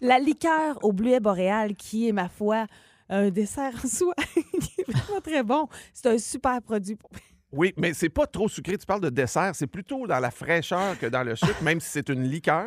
La 0.00 0.18
liqueur 0.18 0.78
au 0.84 0.92
bleuet 0.92 1.20
boréal, 1.20 1.74
qui 1.74 2.08
est, 2.08 2.12
ma 2.12 2.28
foi, 2.28 2.66
un 3.08 3.30
dessert 3.30 3.72
en 3.82 3.88
soi, 3.88 4.14
qui 4.34 4.80
est 4.82 4.90
vraiment 4.92 5.20
très 5.20 5.42
bon. 5.42 5.68
C'est 5.92 6.08
un 6.08 6.18
super 6.18 6.60
produit. 6.62 6.94
pour- 6.96 7.10
Oui, 7.50 7.72
mais 7.78 7.94
c'est 7.94 8.10
pas 8.10 8.26
trop 8.26 8.46
sucré. 8.48 8.76
Tu 8.76 8.84
parles 8.84 9.00
de 9.00 9.08
dessert, 9.08 9.52
c'est 9.54 9.66
plutôt 9.66 10.06
dans 10.06 10.18
la 10.18 10.30
fraîcheur 10.30 10.98
que 10.98 11.06
dans 11.06 11.22
le 11.22 11.34
sucre, 11.34 11.62
même 11.62 11.80
si 11.80 11.88
c'est 11.88 12.08
une 12.10 12.24
liqueur. 12.24 12.66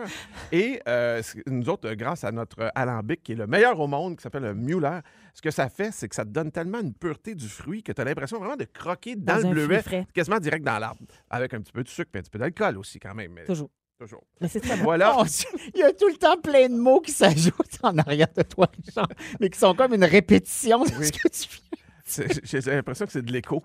Et 0.51 0.81
euh, 0.87 1.21
nous 1.45 1.69
autres, 1.69 1.89
euh, 1.89 1.95
grâce 1.95 2.23
à 2.23 2.31
notre 2.31 2.71
alambic, 2.73 3.21
qui 3.21 3.33
est 3.33 3.35
le 3.35 3.45
meilleur 3.45 3.79
au 3.79 3.85
monde, 3.87 4.17
qui 4.17 4.23
s'appelle 4.23 4.41
le 4.43 4.55
Mueller, 4.55 4.99
ce 5.35 5.41
que 5.43 5.51
ça 5.51 5.69
fait, 5.69 5.91
c'est 5.91 6.07
que 6.09 6.15
ça 6.15 6.25
te 6.25 6.29
donne 6.31 6.51
tellement 6.51 6.79
une 6.79 6.93
pureté 6.95 7.35
du 7.35 7.47
fruit 7.47 7.83
que 7.83 7.91
tu 7.91 8.01
as 8.01 8.03
l'impression 8.05 8.39
vraiment 8.39 8.55
de 8.55 8.65
croquer 8.65 9.15
dans, 9.15 9.39
Dans 9.41 9.51
le 9.51 9.67
bleuet, 9.67 9.83
quasiment 10.15 10.39
direct 10.39 10.65
dans 10.65 10.79
l'arbre, 10.79 11.01
avec 11.29 11.53
un 11.53 11.61
petit 11.61 11.71
peu 11.71 11.83
de 11.83 11.89
sucre 11.89 12.09
et 12.15 12.17
un 12.17 12.21
petit 12.21 12.31
peu 12.31 12.39
d'alcool 12.39 12.77
aussi, 12.79 12.99
quand 12.99 13.13
même. 13.13 13.33
mais 13.33 13.43
Toujours. 13.45 13.69
Toujours. 13.99 14.23
Mais 14.41 14.47
c'est 14.47 14.61
très. 14.61 14.77
Voilà. 14.77 15.15
Dieu, 15.25 15.47
Il 15.75 15.79
y 15.79 15.83
a 15.83 15.93
tout 15.93 16.07
le 16.07 16.15
temps 16.17 16.37
plein 16.41 16.67
de 16.69 16.75
mots 16.75 17.01
qui 17.01 17.11
s'ajoutent 17.11 17.77
en 17.83 17.95
arrière 17.99 18.29
de 18.35 18.41
toi, 18.41 18.67
Richard, 18.83 19.07
mais 19.39 19.47
qui 19.51 19.59
sont 19.59 19.75
comme 19.75 19.93
une 19.93 20.05
répétition 20.05 20.83
de 20.83 20.89
Oui. 20.97 21.05
ce 21.05 21.11
que 21.11 21.27
tu 21.27 21.47
viens. 21.49 21.80
J'ai 22.43 22.59
l'impression 22.61 23.05
que 23.05 23.11
c'est 23.11 23.21
de 23.21 23.31
l'écho. 23.31 23.61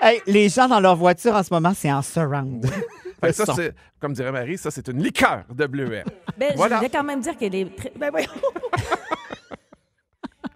Hey, 0.00 0.20
les 0.26 0.48
gens 0.48 0.68
dans 0.68 0.80
leur 0.80 0.96
voiture 0.96 1.34
en 1.34 1.42
ce 1.42 1.52
moment, 1.52 1.72
c'est 1.74 1.90
en 1.92 2.02
surround. 2.02 2.66
Fait 2.66 3.28
Le 3.28 3.28
que 3.28 3.32
ça, 3.32 3.54
c'est, 3.54 3.74
comme 4.00 4.12
dirait 4.14 4.32
Marie, 4.32 4.58
ça, 4.58 4.70
c'est 4.70 4.88
une 4.88 5.02
liqueur 5.02 5.44
de 5.54 5.66
bleuet. 5.66 6.04
Ben, 6.36 6.52
Voilà. 6.56 6.76
Je 6.76 6.80
voulais 6.80 6.90
quand 6.90 7.04
même 7.04 7.20
dire 7.20 7.36
qu'elle 7.36 7.54
est 7.54 7.76
très... 7.76 7.92
Ben. 7.98 8.10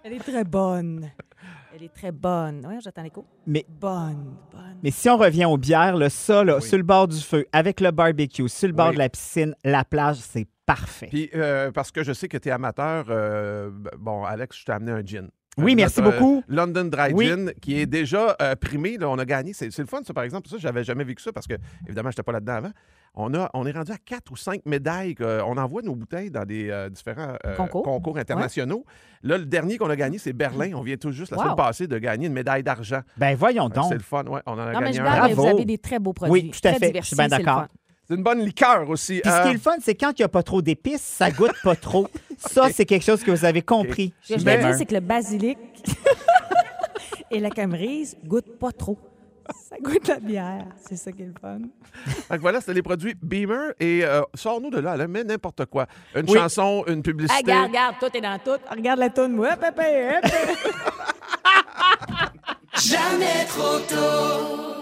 Elle 0.04 0.12
est 0.12 0.18
très 0.20 0.44
bonne. 0.44 1.10
Elle 1.74 1.82
est 1.82 1.92
très 1.94 2.12
bonne. 2.12 2.64
Oui, 2.68 2.76
j'attends 2.82 3.02
l'écho. 3.02 3.24
Mais- 3.46 3.66
Bonne, 3.68 4.36
bonne. 4.52 4.76
Mais 4.82 4.90
si 4.92 5.08
on 5.10 5.16
revient 5.16 5.44
aux 5.46 5.58
bières, 5.58 5.96
là, 5.96 6.08
ça, 6.08 6.44
là, 6.44 6.56
Oui. 6.56 6.62
sur 6.62 6.76
le 6.76 6.84
bord 6.84 7.08
du 7.08 7.18
feu, 7.20 7.44
avec 7.52 7.80
le 7.80 7.90
barbecue, 7.90 8.48
sur 8.48 8.68
le 8.68 8.74
bord 8.74 8.88
Oui. 8.88 8.94
de 8.94 8.98
la 8.98 9.08
piscine, 9.08 9.54
la 9.64 9.84
plage, 9.84 10.16
c'est 10.18 10.46
parfait. 10.64 11.08
Puis, 11.10 11.28
euh, 11.34 11.72
parce 11.72 11.90
que 11.90 12.02
je 12.04 12.12
sais 12.12 12.28
que 12.28 12.38
tu 12.38 12.48
es 12.48 12.52
amateur, 12.52 13.06
euh, 13.10 13.70
bon, 13.98 14.24
Alex, 14.24 14.58
je 14.58 14.64
t'ai 14.64 14.72
amené 14.72 14.92
un 14.92 15.04
gin. 15.04 15.28
Oui, 15.58 15.72
Euh, 15.72 15.76
merci 15.76 16.02
notre, 16.02 16.16
euh, 16.16 16.20
beaucoup. 16.20 16.42
London 16.48 16.84
Dry 16.84 17.12
Oui. 17.14 17.26
Gin, 17.28 17.52
qui 17.62 17.80
est 17.80 17.86
déjà 17.86 18.36
euh, 18.42 18.54
primé. 18.56 18.98
Là, 18.98 19.08
on 19.08 19.16
a 19.18 19.24
gagné. 19.24 19.54
C'est 19.54 19.74
le 19.78 19.86
fun, 19.86 20.00
ça, 20.06 20.12
par 20.12 20.24
exemple. 20.24 20.48
Ça, 20.48 20.56
j'avais 20.58 20.84
jamais 20.84 21.04
vécu 21.04 21.22
ça 21.22 21.32
parce 21.32 21.46
que, 21.46 21.54
évidemment, 21.86 22.10
je 22.10 22.14
n'étais 22.14 22.22
pas 22.22 22.32
là-dedans 22.32 22.54
avant. 22.56 22.70
On, 23.14 23.32
a, 23.34 23.48
on 23.54 23.64
est 23.64 23.70
rendu 23.72 23.90
à 23.92 23.96
quatre 23.96 24.30
ou 24.32 24.36
cinq 24.36 24.60
médailles. 24.66 25.14
que- 25.14 25.40
on 25.46 25.56
envoie 25.56 25.80
nos 25.80 25.94
bouteilles 25.94 26.30
dans 26.30 26.44
des 26.44 26.68
euh, 26.68 26.90
différents 26.90 27.34
euh, 27.46 27.56
Concours. 27.56 28.18
internationaux. 28.18 28.84
Là, 29.22 29.38
le 29.38 29.46
dernier 29.46 29.78
qu'on 29.78 29.88
a 29.88 29.96
gagné, 29.96 30.18
c'est 30.18 30.34
Berlin. 30.34 30.72
On 30.74 30.82
vient 30.82 30.98
tout 30.98 31.10
juste 31.12 31.30
la 31.30 31.38
Wow. 31.38 31.42
semaine 31.44 31.56
passée 31.56 31.86
de 31.86 31.98
gagner 31.98 32.26
une 32.26 32.34
médaille 32.34 32.62
d'argent. 32.62 33.00
Ben 33.16 33.34
voyons 33.34 33.70
donc. 33.70 33.86
C'est 33.88 33.94
le 33.94 34.00
fun, 34.00 34.24
ouais. 34.26 34.40
On 34.44 34.52
en 34.52 34.58
a 34.58 34.72
Non, 34.72 34.80
mais 34.80 34.86
gagné 34.92 34.98
je 34.98 35.00
un. 35.02 35.04
mais 35.28 35.32
vous 35.32 35.42
Bravo. 35.42 35.56
avez 35.56 35.64
des 35.64 35.78
très 35.78 35.98
beaux 35.98 36.12
produits. 36.12 36.32
Oui, 36.32 36.50
tout 36.50 36.58
à 36.68 36.72
Très 36.72 36.78
fait. 36.80 36.86
diversifiés, 36.88 37.02
Je 37.02 37.06
suis 37.06 37.16
bien 37.16 37.38
d'accord. 37.38 37.66
C'est 38.08 38.14
une 38.14 38.22
bonne 38.22 38.40
liqueur 38.44 38.88
aussi. 38.88 39.20
Puis 39.20 39.30
ce 39.30 39.42
qui 39.42 39.48
est 39.48 39.52
le 39.54 39.58
fun, 39.58 39.76
c'est 39.82 39.94
quand 39.94 40.10
il 40.18 40.22
n'y 40.22 40.24
a 40.24 40.28
pas 40.28 40.42
trop 40.42 40.62
d'épices, 40.62 41.00
ça 41.02 41.30
goûte 41.30 41.54
pas 41.62 41.74
trop. 41.76 42.08
Ça, 42.38 42.68
c'est 42.70 42.84
quelque 42.84 43.04
chose 43.04 43.22
que 43.24 43.30
vous 43.30 43.44
avez 43.46 43.62
compris. 43.62 44.12
Ce 44.22 44.34
que 44.34 44.40
je 44.40 44.44
Mais- 44.44 44.58
veux 44.58 44.64
dire, 44.64 44.74
c'est 44.76 44.84
que 44.84 44.92
le 44.94 45.00
basilic 45.00 45.58
et 47.30 47.40
la 47.40 47.48
camerise 47.50 48.14
goûtent 48.24 48.58
pas 48.58 48.72
trop. 48.72 48.98
Ça 49.70 49.76
goûte 49.80 50.06
la 50.08 50.18
bière. 50.20 50.66
C'est 50.86 50.96
ça 50.96 51.12
qui 51.12 51.22
est 51.22 51.26
le 51.26 51.34
fun. 51.40 51.60
Que 52.28 52.40
voilà, 52.40 52.60
c'était 52.60 52.74
les 52.74 52.82
produits 52.82 53.14
Beamer. 53.22 53.72
Et 53.80 54.04
euh, 54.04 54.20
sors-nous 54.34 54.70
de 54.70 54.80
là, 54.80 54.96
là, 54.96 55.08
mets 55.08 55.24
n'importe 55.24 55.64
quoi. 55.66 55.86
Une 56.14 56.28
Oui. 56.28 56.36
chanson, 56.38 56.84
une 56.88 56.98
Ah, 56.98 57.02
publicité. 57.02 57.42
regarde, 57.42 57.68
regarde, 57.68 57.94
tout 58.00 58.16
est 58.16 58.20
dans 58.20 58.38
tout. 58.38 58.60
Regarde 58.70 58.98
la 58.98 59.08
toune, 59.10 59.38
hop, 59.40 59.46
hop. 59.62 59.80
Jamais 62.74 63.44
trop 63.48 63.78
tôt. 63.88 64.75